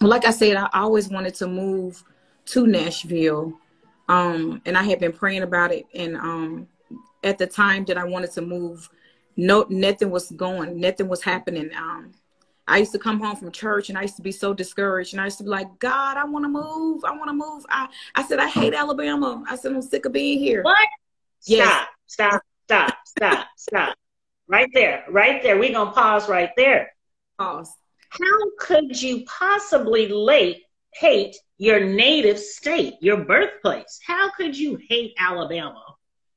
Like 0.00 0.24
I 0.24 0.30
said, 0.30 0.56
I 0.56 0.68
always 0.74 1.08
wanted 1.08 1.34
to 1.36 1.46
move 1.46 2.02
to 2.46 2.66
Nashville. 2.66 3.58
Um, 4.08 4.62
and 4.64 4.76
I 4.76 4.82
had 4.82 5.00
been 5.00 5.12
praying 5.12 5.42
about 5.42 5.72
it. 5.72 5.86
And 5.94 6.16
um, 6.16 6.68
at 7.24 7.38
the 7.38 7.46
time 7.46 7.84
that 7.86 7.98
I 7.98 8.04
wanted 8.04 8.32
to 8.32 8.42
move, 8.42 8.88
no, 9.36 9.66
nothing 9.68 10.10
was 10.10 10.30
going, 10.32 10.80
nothing 10.80 11.08
was 11.08 11.22
happening. 11.22 11.70
Um, 11.76 12.12
I 12.68 12.78
used 12.78 12.92
to 12.92 12.98
come 12.98 13.18
home 13.18 13.34
from 13.34 13.50
church 13.50 13.88
and 13.88 13.96
I 13.96 14.02
used 14.02 14.16
to 14.16 14.22
be 14.22 14.30
so 14.30 14.52
discouraged. 14.52 15.14
And 15.14 15.20
I 15.20 15.24
used 15.24 15.38
to 15.38 15.44
be 15.44 15.50
like, 15.50 15.78
God, 15.78 16.18
I 16.18 16.24
want 16.24 16.44
to 16.44 16.48
move. 16.48 17.02
I 17.04 17.12
want 17.12 17.28
to 17.28 17.32
move. 17.32 17.64
I, 17.70 17.88
I 18.14 18.22
said, 18.22 18.38
I 18.38 18.46
hate 18.46 18.74
Alabama. 18.74 19.42
I 19.48 19.56
said, 19.56 19.72
I'm 19.72 19.82
sick 19.82 20.04
of 20.04 20.12
being 20.12 20.38
here. 20.38 20.62
What? 20.62 20.88
Yes. 21.46 21.66
Stop, 21.66 21.88
stop, 22.06 22.42
stop, 22.66 22.96
stop, 23.06 23.46
stop. 23.56 23.96
Right 24.46 24.68
there, 24.74 25.04
right 25.08 25.42
there. 25.42 25.58
We're 25.58 25.72
going 25.72 25.88
to 25.88 25.94
pause 25.94 26.28
right 26.28 26.50
there. 26.56 26.92
Pause. 27.38 27.72
How 28.10 28.50
could 28.58 29.00
you 29.00 29.24
possibly 29.26 30.08
late, 30.08 30.62
hate 30.94 31.36
your 31.56 31.80
native 31.80 32.38
state, 32.38 32.94
your 33.00 33.24
birthplace? 33.24 33.98
How 34.06 34.30
could 34.30 34.56
you 34.56 34.78
hate 34.88 35.14
Alabama? 35.18 35.84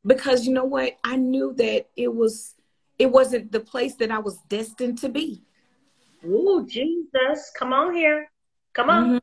Because 0.05 0.45
you 0.45 0.53
know 0.53 0.65
what? 0.65 0.97
I 1.03 1.17
knew 1.17 1.53
that 1.57 1.87
it 1.95 2.13
was 2.13 2.55
it 2.97 3.11
wasn't 3.11 3.51
the 3.51 3.59
place 3.59 3.95
that 3.95 4.11
I 4.11 4.19
was 4.19 4.37
destined 4.47 4.99
to 4.99 5.09
be. 5.09 5.43
Ooh, 6.25 6.65
Jesus. 6.67 7.51
Come 7.57 7.73
on 7.73 7.93
here. 7.93 8.29
Come 8.73 8.89
on. 8.89 9.03
Mm-hmm. 9.05 9.17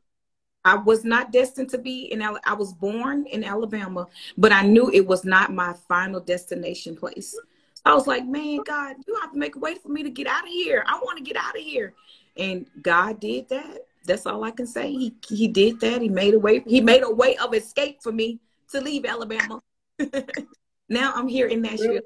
I 0.65 0.75
was 0.75 1.05
not 1.05 1.31
destined 1.31 1.69
to 1.69 1.77
be 1.77 2.11
in 2.11 2.21
I 2.21 2.53
was 2.53 2.73
born 2.73 3.25
in 3.27 3.43
Alabama, 3.43 4.07
but 4.37 4.51
I 4.51 4.63
knew 4.63 4.91
it 4.91 5.07
was 5.07 5.23
not 5.23 5.53
my 5.53 5.73
final 5.87 6.19
destination 6.19 6.95
place. 6.95 7.31
So 7.31 7.39
I 7.85 7.93
was 7.93 8.07
like, 8.07 8.25
man, 8.27 8.59
God, 8.65 8.97
you 9.07 9.15
have 9.21 9.31
to 9.31 9.39
make 9.39 9.55
a 9.55 9.59
way 9.59 9.75
for 9.75 9.87
me 9.87 10.03
to 10.03 10.09
get 10.09 10.27
out 10.27 10.43
of 10.43 10.49
here. 10.49 10.83
I 10.85 10.99
want 10.99 11.17
to 11.17 11.23
get 11.23 11.37
out 11.37 11.57
of 11.57 11.63
here. 11.63 11.93
And 12.35 12.67
God 12.81 13.19
did 13.19 13.47
that. 13.49 13.85
That's 14.05 14.25
all 14.25 14.43
I 14.43 14.51
can 14.51 14.67
say. 14.67 14.91
He 14.91 15.15
he 15.27 15.47
did 15.47 15.79
that. 15.79 16.01
He 16.01 16.09
made 16.09 16.33
a 16.33 16.39
way. 16.39 16.63
He 16.67 16.81
made 16.81 17.03
a 17.03 17.13
way 17.13 17.37
of 17.37 17.53
escape 17.53 18.03
for 18.03 18.11
me 18.11 18.39
to 18.71 18.81
leave 18.81 19.05
Alabama. 19.05 19.61
now 20.89 21.13
I'm 21.15 21.27
here 21.27 21.47
in 21.47 21.61
Nashville. 21.61 22.01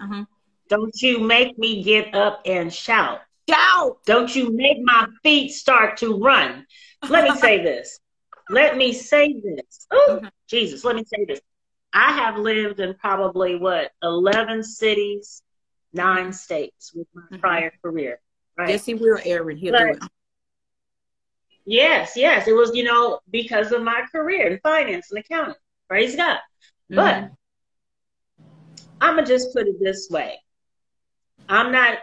Uh-huh. 0.00 0.24
Don't 0.68 1.02
you 1.02 1.20
make 1.20 1.58
me 1.58 1.82
get 1.82 2.14
up 2.14 2.42
and 2.44 2.72
shout. 2.72 3.20
Shout. 3.48 3.98
Don't 4.04 4.34
you 4.34 4.52
make 4.52 4.78
my 4.82 5.06
feet 5.22 5.52
start 5.52 5.98
to 5.98 6.18
run. 6.18 6.66
Let 7.08 7.30
me 7.30 7.36
say 7.36 7.62
this. 7.62 8.00
Let 8.50 8.76
me 8.76 8.92
say 8.92 9.34
this. 9.40 9.86
Ooh, 9.94 10.20
Jesus, 10.48 10.84
let 10.84 10.96
me 10.96 11.04
say 11.04 11.24
this. 11.26 11.40
I 11.92 12.12
have 12.12 12.38
lived 12.38 12.80
in 12.80 12.94
probably 12.94 13.56
what, 13.56 13.90
11 14.02 14.62
cities, 14.62 15.42
nine 15.92 16.32
states 16.32 16.92
with 16.94 17.06
my 17.14 17.22
mm-hmm. 17.22 17.36
prior 17.36 17.72
career. 17.82 18.20
Right? 18.56 18.70
Yes, 18.70 18.84
he 18.84 18.94
will, 18.94 19.18
Aaron. 19.24 19.56
He'll 19.56 19.72
but. 19.72 19.98
Yes, 21.64 22.12
yes. 22.16 22.48
It 22.48 22.52
was, 22.52 22.74
you 22.74 22.84
know, 22.84 23.20
because 23.30 23.72
of 23.72 23.82
my 23.82 24.02
career 24.10 24.48
in 24.48 24.58
finance 24.60 25.10
and 25.10 25.20
accounting. 25.20 25.54
Praise 25.88 26.16
God. 26.16 26.38
Mm-hmm. 26.90 26.96
But 26.96 27.30
I'm 29.00 29.14
going 29.14 29.26
to 29.26 29.30
just 29.30 29.54
put 29.54 29.66
it 29.66 29.76
this 29.80 30.08
way 30.10 30.38
I'm 31.48 31.72
not 31.72 31.98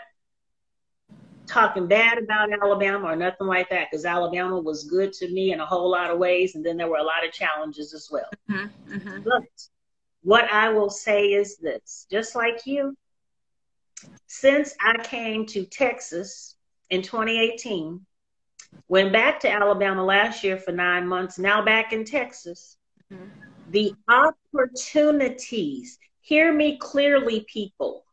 talking 1.47 1.87
bad 1.87 2.17
about 2.17 2.51
Alabama 2.51 3.07
or 3.07 3.15
nothing 3.15 3.47
like 3.47 3.69
that 3.69 3.87
because 3.89 4.05
Alabama 4.05 4.59
was 4.59 4.83
good 4.85 5.13
to 5.13 5.29
me 5.29 5.51
in 5.53 5.59
a 5.59 5.65
whole 5.65 5.89
lot 5.89 6.11
of 6.11 6.17
ways, 6.17 6.55
and 6.55 6.65
then 6.65 6.77
there 6.77 6.87
were 6.87 6.97
a 6.97 7.03
lot 7.03 7.25
of 7.25 7.33
challenges 7.33 7.93
as 7.93 8.09
well. 8.11 8.29
Mm-hmm, 8.49 8.93
mm-hmm. 8.95 9.21
But 9.23 9.43
what 10.23 10.45
I 10.51 10.69
will 10.69 10.89
say 10.89 11.33
is 11.33 11.57
this 11.57 12.07
just 12.09 12.35
like 12.35 12.65
you, 12.65 12.95
since 14.27 14.75
I 14.79 14.97
came 15.03 15.45
to 15.47 15.65
Texas 15.65 16.55
in 16.89 17.01
2018, 17.01 18.05
went 18.87 19.13
back 19.13 19.39
to 19.41 19.49
Alabama 19.49 20.03
last 20.03 20.43
year 20.43 20.57
for 20.57 20.71
nine 20.71 21.07
months, 21.07 21.39
now 21.39 21.63
back 21.63 21.93
in 21.93 22.05
Texas, 22.05 22.77
mm-hmm. 23.11 23.25
the 23.71 23.93
opportunities, 24.07 25.97
hear 26.21 26.53
me 26.53 26.77
clearly, 26.77 27.45
people 27.47 28.04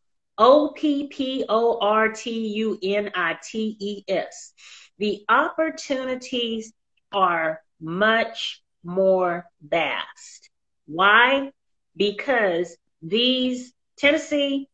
O 0.44 0.72
P 0.74 1.06
P 1.06 1.44
O 1.48 1.78
R 1.80 2.08
T 2.08 2.48
U 2.48 2.76
N 2.82 3.12
I 3.14 3.38
T 3.48 3.76
E 3.78 4.02
S. 4.08 4.52
The 4.98 5.24
opportunities 5.28 6.72
are 7.12 7.60
much 7.80 8.60
more 8.82 9.46
vast. 9.62 10.50
Why? 10.86 11.52
Because 11.96 12.76
these 13.00 13.72
Tennessee, 13.96 14.68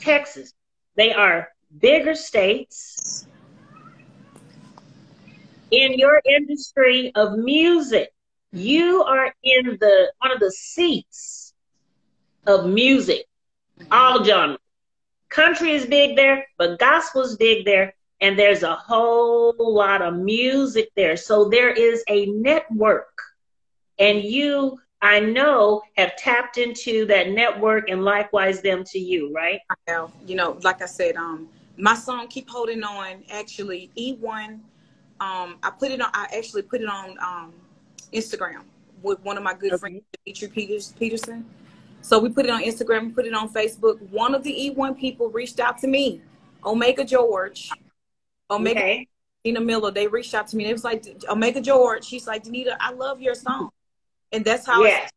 Texas, 0.00 0.52
they 0.96 1.14
are 1.14 1.48
bigger 1.78 2.14
states. 2.14 3.26
In 5.70 5.94
your 5.94 6.20
industry 6.26 7.10
of 7.14 7.38
music, 7.38 8.12
you 8.52 9.02
are 9.02 9.32
in 9.42 9.78
the 9.80 10.12
one 10.18 10.32
of 10.32 10.40
the 10.40 10.50
seats 10.50 11.54
of 12.46 12.66
music 12.66 13.24
all 13.90 14.24
genres. 14.24 14.58
Country 15.28 15.72
is 15.72 15.86
big 15.86 16.14
there, 16.16 16.46
but 16.58 16.78
gospel's 16.78 17.36
big 17.36 17.64
there, 17.64 17.94
and 18.20 18.38
there's 18.38 18.62
a 18.62 18.74
whole 18.74 19.54
lot 19.58 20.02
of 20.02 20.14
music 20.14 20.90
there. 20.94 21.16
So 21.16 21.48
there 21.48 21.70
is 21.70 22.04
a 22.08 22.26
network, 22.26 23.18
and 23.98 24.22
you, 24.22 24.78
I 25.00 25.20
know, 25.20 25.82
have 25.96 26.16
tapped 26.16 26.58
into 26.58 27.06
that 27.06 27.30
network, 27.30 27.88
and 27.88 28.04
likewise 28.04 28.60
them 28.60 28.84
to 28.88 28.98
you, 28.98 29.32
right? 29.32 29.60
I 29.70 29.74
have. 29.90 30.12
You 30.26 30.36
know, 30.36 30.58
like 30.62 30.82
I 30.82 30.86
said, 30.86 31.16
um, 31.16 31.48
my 31.78 31.94
song 31.94 32.28
"Keep 32.28 32.50
Holding 32.50 32.84
On" 32.84 33.24
actually 33.30 33.90
E1. 33.96 34.60
Um, 35.20 35.56
I 35.62 35.70
put 35.70 35.90
it 35.90 36.00
on. 36.02 36.10
I 36.12 36.26
actually 36.36 36.62
put 36.62 36.82
it 36.82 36.88
on 36.88 37.16
um, 37.22 37.54
Instagram 38.12 38.64
with 39.02 39.20
one 39.24 39.36
of 39.36 39.42
my 39.42 39.54
good 39.54 39.72
okay. 39.72 39.80
friends, 39.80 40.02
Dimitri 40.24 40.48
Peters, 40.48 40.92
Peterson. 40.98 41.46
So 42.02 42.18
we 42.18 42.28
put 42.28 42.44
it 42.44 42.50
on 42.50 42.62
Instagram, 42.62 43.14
put 43.14 43.26
it 43.26 43.32
on 43.32 43.48
Facebook. 43.48 44.00
One 44.10 44.34
of 44.34 44.42
the 44.42 44.52
E1 44.52 44.98
people 44.98 45.30
reached 45.30 45.60
out 45.60 45.78
to 45.78 45.86
me, 45.86 46.20
Omega 46.64 47.04
George, 47.04 47.70
Omega 48.50 48.80
okay. 48.80 49.08
Nina 49.44 49.60
Miller. 49.60 49.90
They 49.90 50.08
reached 50.08 50.34
out 50.34 50.48
to 50.48 50.56
me. 50.56 50.66
It 50.66 50.72
was 50.72 50.84
like 50.84 51.06
Omega 51.28 51.60
George. 51.60 52.04
She's 52.04 52.26
like, 52.26 52.44
Danita, 52.44 52.76
I 52.80 52.92
love 52.92 53.20
your 53.20 53.34
song, 53.34 53.70
and 54.32 54.44
that's 54.44 54.66
how. 54.66 54.82
Yes. 54.82 55.10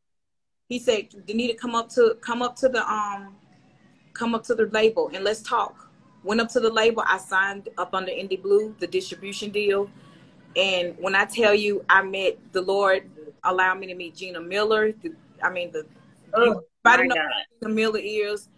He 0.68 0.80
said, 0.80 1.12
Danita, 1.12 1.58
come 1.58 1.76
up 1.76 1.90
to 1.90 2.18
come 2.22 2.42
up 2.42 2.56
to 2.58 2.70
the 2.70 2.84
um, 2.88 3.36
come 4.14 4.34
up 4.34 4.44
to 4.46 4.56
the 4.56 4.66
label 4.68 5.12
and 5.14 5.24
let's 5.24 5.42
talk. 5.42 5.92
Went 6.24 6.42
up 6.42 6.50
to 6.50 6.60
the 6.60 6.72
label. 6.72 7.04
I 7.06 7.20
signed 7.20 7.70
up 7.78 7.94
under 7.94 8.12
Indie 8.12 8.42
Blue, 8.42 8.76
the 8.80 8.88
distribution 8.88 9.52
deal. 9.52 9.90
And 10.56 10.96
when 10.98 11.14
I 11.14 11.26
tell 11.26 11.54
you, 11.54 11.86
I 11.88 12.02
met 12.02 12.40
the 12.52 12.62
Lord 12.62 13.10
allowed 13.44 13.80
me 13.80 13.88
to 13.88 13.96
meet 13.96 14.16
Gina 14.16 14.42
Miller. 14.42 14.94
The, 15.04 15.14
I 15.44 15.52
mean, 15.52 15.72
the 15.72 15.86
oh 16.34 16.64
I 16.88 16.98
didn't 16.98 17.10
know 17.10 17.28
the 17.62 17.70
Miller 17.70 18.00
is. 18.02 18.50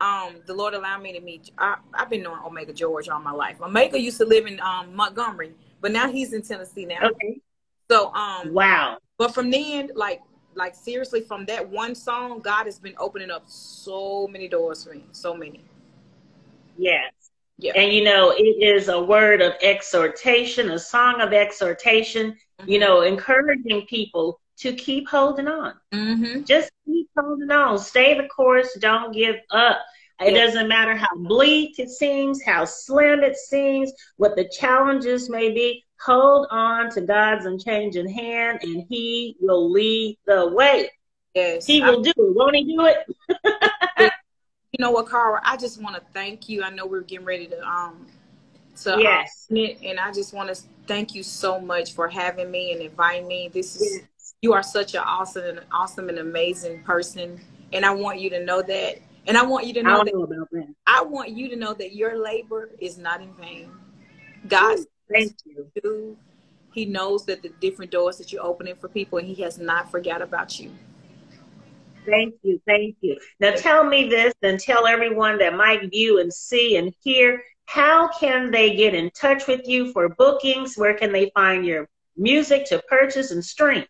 Um, 0.00 0.36
the 0.46 0.54
Lord 0.54 0.74
allowed 0.74 1.02
me 1.02 1.12
to 1.14 1.20
meet. 1.20 1.50
I, 1.56 1.76
have 1.94 2.10
been 2.10 2.22
knowing 2.22 2.40
Omega 2.44 2.72
George 2.72 3.08
all 3.08 3.20
my 3.20 3.32
life. 3.32 3.60
Omega 3.62 3.98
used 3.98 4.18
to 4.18 4.26
live 4.26 4.46
in 4.46 4.60
um, 4.60 4.94
Montgomery, 4.94 5.54
but 5.80 5.90
now 5.90 6.10
he's 6.10 6.32
in 6.32 6.42
Tennessee 6.42 6.84
now. 6.84 6.98
Okay. 7.02 7.40
So 7.90 8.12
um, 8.12 8.52
wow. 8.52 8.98
But 9.18 9.32
from 9.32 9.50
then, 9.50 9.90
like, 9.94 10.20
like 10.54 10.74
seriously, 10.74 11.22
from 11.22 11.46
that 11.46 11.66
one 11.66 11.94
song, 11.94 12.40
God 12.40 12.66
has 12.66 12.78
been 12.78 12.94
opening 12.98 13.30
up 13.30 13.44
so 13.46 14.28
many 14.28 14.48
doors 14.48 14.84
for 14.84 14.90
me. 14.90 15.04
So 15.12 15.34
many. 15.34 15.64
Yes. 16.76 17.12
Yeah. 17.58 17.72
And 17.74 17.92
you 17.92 18.04
know, 18.04 18.34
it 18.36 18.42
is 18.42 18.88
a 18.88 19.02
word 19.02 19.40
of 19.40 19.54
exhortation, 19.62 20.70
a 20.70 20.78
song 20.78 21.20
of 21.22 21.32
exhortation. 21.32 22.36
Mm-hmm. 22.60 22.70
You 22.70 22.78
know, 22.80 23.00
encouraging 23.02 23.86
people 23.88 24.40
to 24.58 24.72
keep 24.72 25.08
holding 25.08 25.48
on. 25.48 25.74
Mm-hmm. 25.92 26.44
Just 26.44 26.70
keep 26.86 27.08
holding 27.16 27.50
on. 27.50 27.78
Stay 27.78 28.16
the 28.16 28.28
course. 28.28 28.76
Don't 28.80 29.12
give 29.12 29.36
up. 29.50 29.80
It 30.20 30.32
yeah. 30.32 30.46
doesn't 30.46 30.68
matter 30.68 30.96
how 30.96 31.14
bleak 31.14 31.78
it 31.78 31.90
seems, 31.90 32.42
how 32.42 32.64
slim 32.64 33.20
it 33.20 33.36
seems, 33.36 33.92
what 34.16 34.34
the 34.34 34.48
challenges 34.48 35.28
may 35.28 35.50
be. 35.50 35.84
Hold 36.00 36.46
on 36.50 36.90
to 36.92 37.02
God's 37.02 37.44
unchanging 37.44 38.08
hand, 38.08 38.60
and 38.62 38.84
He 38.88 39.36
will 39.40 39.70
lead 39.70 40.18
the 40.26 40.48
way. 40.48 40.90
Yes, 41.34 41.66
He 41.66 41.82
will 41.82 42.00
I, 42.00 42.02
do 42.02 42.10
it. 42.10 42.34
Won't 42.34 42.56
He 42.56 42.64
do 42.64 42.86
it? 42.86 42.98
you 44.72 44.78
know 44.78 44.90
what, 44.90 45.08
Cara? 45.10 45.40
I 45.44 45.58
just 45.58 45.82
want 45.82 45.96
to 45.96 46.02
thank 46.14 46.48
you. 46.48 46.62
I 46.62 46.70
know 46.70 46.86
we're 46.86 47.02
getting 47.02 47.26
ready 47.26 47.46
to 47.48 47.66
um 47.66 48.06
to 48.82 48.94
um, 48.94 49.00
yes, 49.00 49.48
um, 49.50 49.56
and 49.56 50.00
I 50.00 50.12
just 50.12 50.32
want 50.32 50.54
to 50.54 50.62
thank 50.86 51.14
you 51.14 51.22
so 51.22 51.60
much 51.60 51.92
for 51.92 52.08
having 52.08 52.50
me 52.50 52.72
and 52.72 52.80
inviting 52.80 53.28
me. 53.28 53.50
This 53.52 53.76
is. 53.76 53.98
Yes 54.00 54.08
you 54.42 54.52
are 54.52 54.62
such 54.62 54.94
an 54.94 55.02
awesome 55.04 55.44
and 55.44 55.60
awesome 55.72 56.08
and 56.08 56.18
amazing 56.18 56.82
person. 56.82 57.40
And 57.72 57.84
I 57.84 57.92
want 57.92 58.20
you 58.20 58.30
to 58.30 58.44
know 58.44 58.62
that. 58.62 58.98
And 59.26 59.36
I 59.36 59.44
want 59.44 59.66
you 59.66 59.74
to 59.74 59.82
know, 59.82 60.04
that, 60.04 60.14
know 60.14 60.26
that. 60.26 60.74
I 60.86 61.02
want 61.02 61.30
you 61.30 61.48
to 61.48 61.56
know 61.56 61.74
that 61.74 61.94
your 61.94 62.22
labor 62.22 62.70
is 62.78 62.96
not 62.96 63.20
in 63.20 63.32
vain. 63.34 63.72
God 64.46 64.78
thank 65.12 65.32
you. 65.44 66.16
He 66.72 66.84
knows 66.84 67.24
that 67.24 67.42
the 67.42 67.48
different 67.60 67.90
doors 67.90 68.18
that 68.18 68.32
you're 68.32 68.44
opening 68.44 68.76
for 68.76 68.88
people, 68.88 69.18
and 69.18 69.26
he 69.26 69.42
has 69.42 69.58
not 69.58 69.90
forgot 69.90 70.20
about 70.20 70.60
you. 70.60 70.70
Thank 72.04 72.34
you, 72.42 72.60
thank 72.66 72.96
you. 73.00 73.18
Now 73.40 73.52
tell 73.52 73.82
me 73.82 74.08
this, 74.08 74.34
and 74.42 74.60
tell 74.60 74.86
everyone 74.86 75.38
that 75.38 75.54
might 75.56 75.90
view 75.90 76.20
and 76.20 76.32
see 76.32 76.76
and 76.76 76.94
hear. 77.00 77.42
How 77.64 78.08
can 78.08 78.52
they 78.52 78.76
get 78.76 78.94
in 78.94 79.10
touch 79.10 79.48
with 79.48 79.66
you 79.66 79.92
for 79.92 80.10
bookings? 80.10 80.76
Where 80.76 80.94
can 80.94 81.10
they 81.10 81.32
find 81.34 81.66
your 81.66 81.88
music 82.16 82.64
to 82.66 82.80
purchase 82.88 83.32
and 83.32 83.44
stream? 83.44 83.84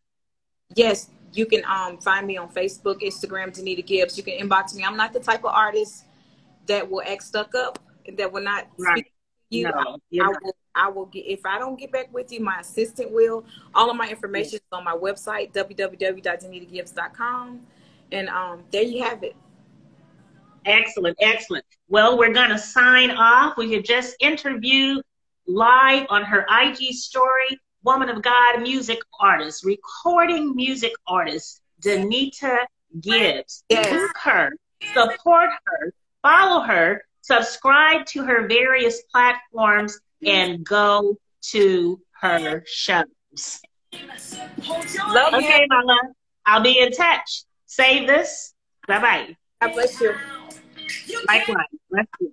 Yes, 0.75 1.11
you 1.33 1.47
can 1.47 1.63
um, 1.65 1.99
find 1.99 2.27
me 2.27 2.37
on 2.37 2.49
Facebook, 2.49 3.01
Instagram, 3.03 3.57
Danita 3.57 3.85
Gibbs. 3.85 4.17
You 4.17 4.25
can 4.25 4.35
inbox 4.35 4.75
me. 4.75 4.85
I'm 4.85 4.97
not 4.97 5.13
the 5.13 5.21
type 5.21 5.45
of 5.45 5.53
artist 5.53 6.05
that 6.67 6.91
will 6.91 7.03
act 7.07 7.23
stuck 7.23 7.55
up, 7.55 7.79
and 8.07 8.17
that 8.19 8.33
will 8.33 8.43
not 8.43 8.67
right. 8.79 8.99
speak 8.99 9.13
you. 9.51 9.65
No, 9.65 9.71
I, 9.71 9.97
I 10.23 10.29
will 10.29 10.57
I 10.75 10.89
will 10.91 11.07
get 11.07 11.27
if 11.27 11.47
I 11.47 11.59
don't 11.59 11.79
get 11.79 11.93
back 11.93 12.13
with 12.13 12.33
you, 12.33 12.41
my 12.41 12.61
assistant 12.61 13.13
will. 13.13 13.45
All 13.75 13.91
of 13.91 13.97
my 13.97 14.09
information 14.09 14.57
is 14.57 14.63
on 14.73 14.85
my 14.85 14.95
website, 14.95 15.53
www.danitagibbs.com. 15.53 17.61
And 18.13 18.29
um, 18.29 18.63
there 18.71 18.83
you 18.83 19.03
have 19.03 19.25
it. 19.25 19.35
Excellent, 20.67 21.17
excellent. 21.21 21.65
Well, 21.89 22.19
we're 22.19 22.33
going 22.33 22.51
to 22.51 22.59
sign 22.59 23.13
off. 23.13 23.57
We 23.57 23.73
have 23.73 23.85
just 23.85 24.17
interviewed 24.21 25.03
live 25.47 26.07
on 26.11 26.25
her 26.25 26.45
IG 26.51 26.93
story, 26.93 27.59
Woman 27.87 28.09
of 28.09 28.21
God 28.21 28.63
music 28.63 28.99
artist, 29.21 29.65
recording 29.65 30.57
music 30.57 30.91
artist, 31.07 31.61
Danita 31.81 32.59
Gibbs. 33.01 33.63
Yes. 33.69 34.11
her, 34.25 34.51
support 34.93 35.51
her, 35.65 35.93
follow 36.21 36.63
her, 36.63 37.05
subscribe 37.21 38.05
to 38.07 38.25
her 38.25 38.49
various 38.49 39.03
platforms, 39.13 40.01
and 40.27 40.67
go 40.67 41.17
to 41.53 42.01
her 42.21 42.65
shows. 42.67 43.61
Love 43.93 45.35
okay, 45.35 45.61
you. 45.71 45.83
love. 45.85 46.07
I'll 46.45 46.63
be 46.63 46.81
in 46.81 46.91
touch. 46.91 47.45
Save 47.67 48.09
this. 48.09 48.53
Bye 48.89 49.01
bye. 49.01 49.37
God 49.63 49.75
bless 49.75 50.01
you. 50.01 50.13
Likewise. 51.29 51.67
Bless 51.89 52.07
you. 52.21 52.33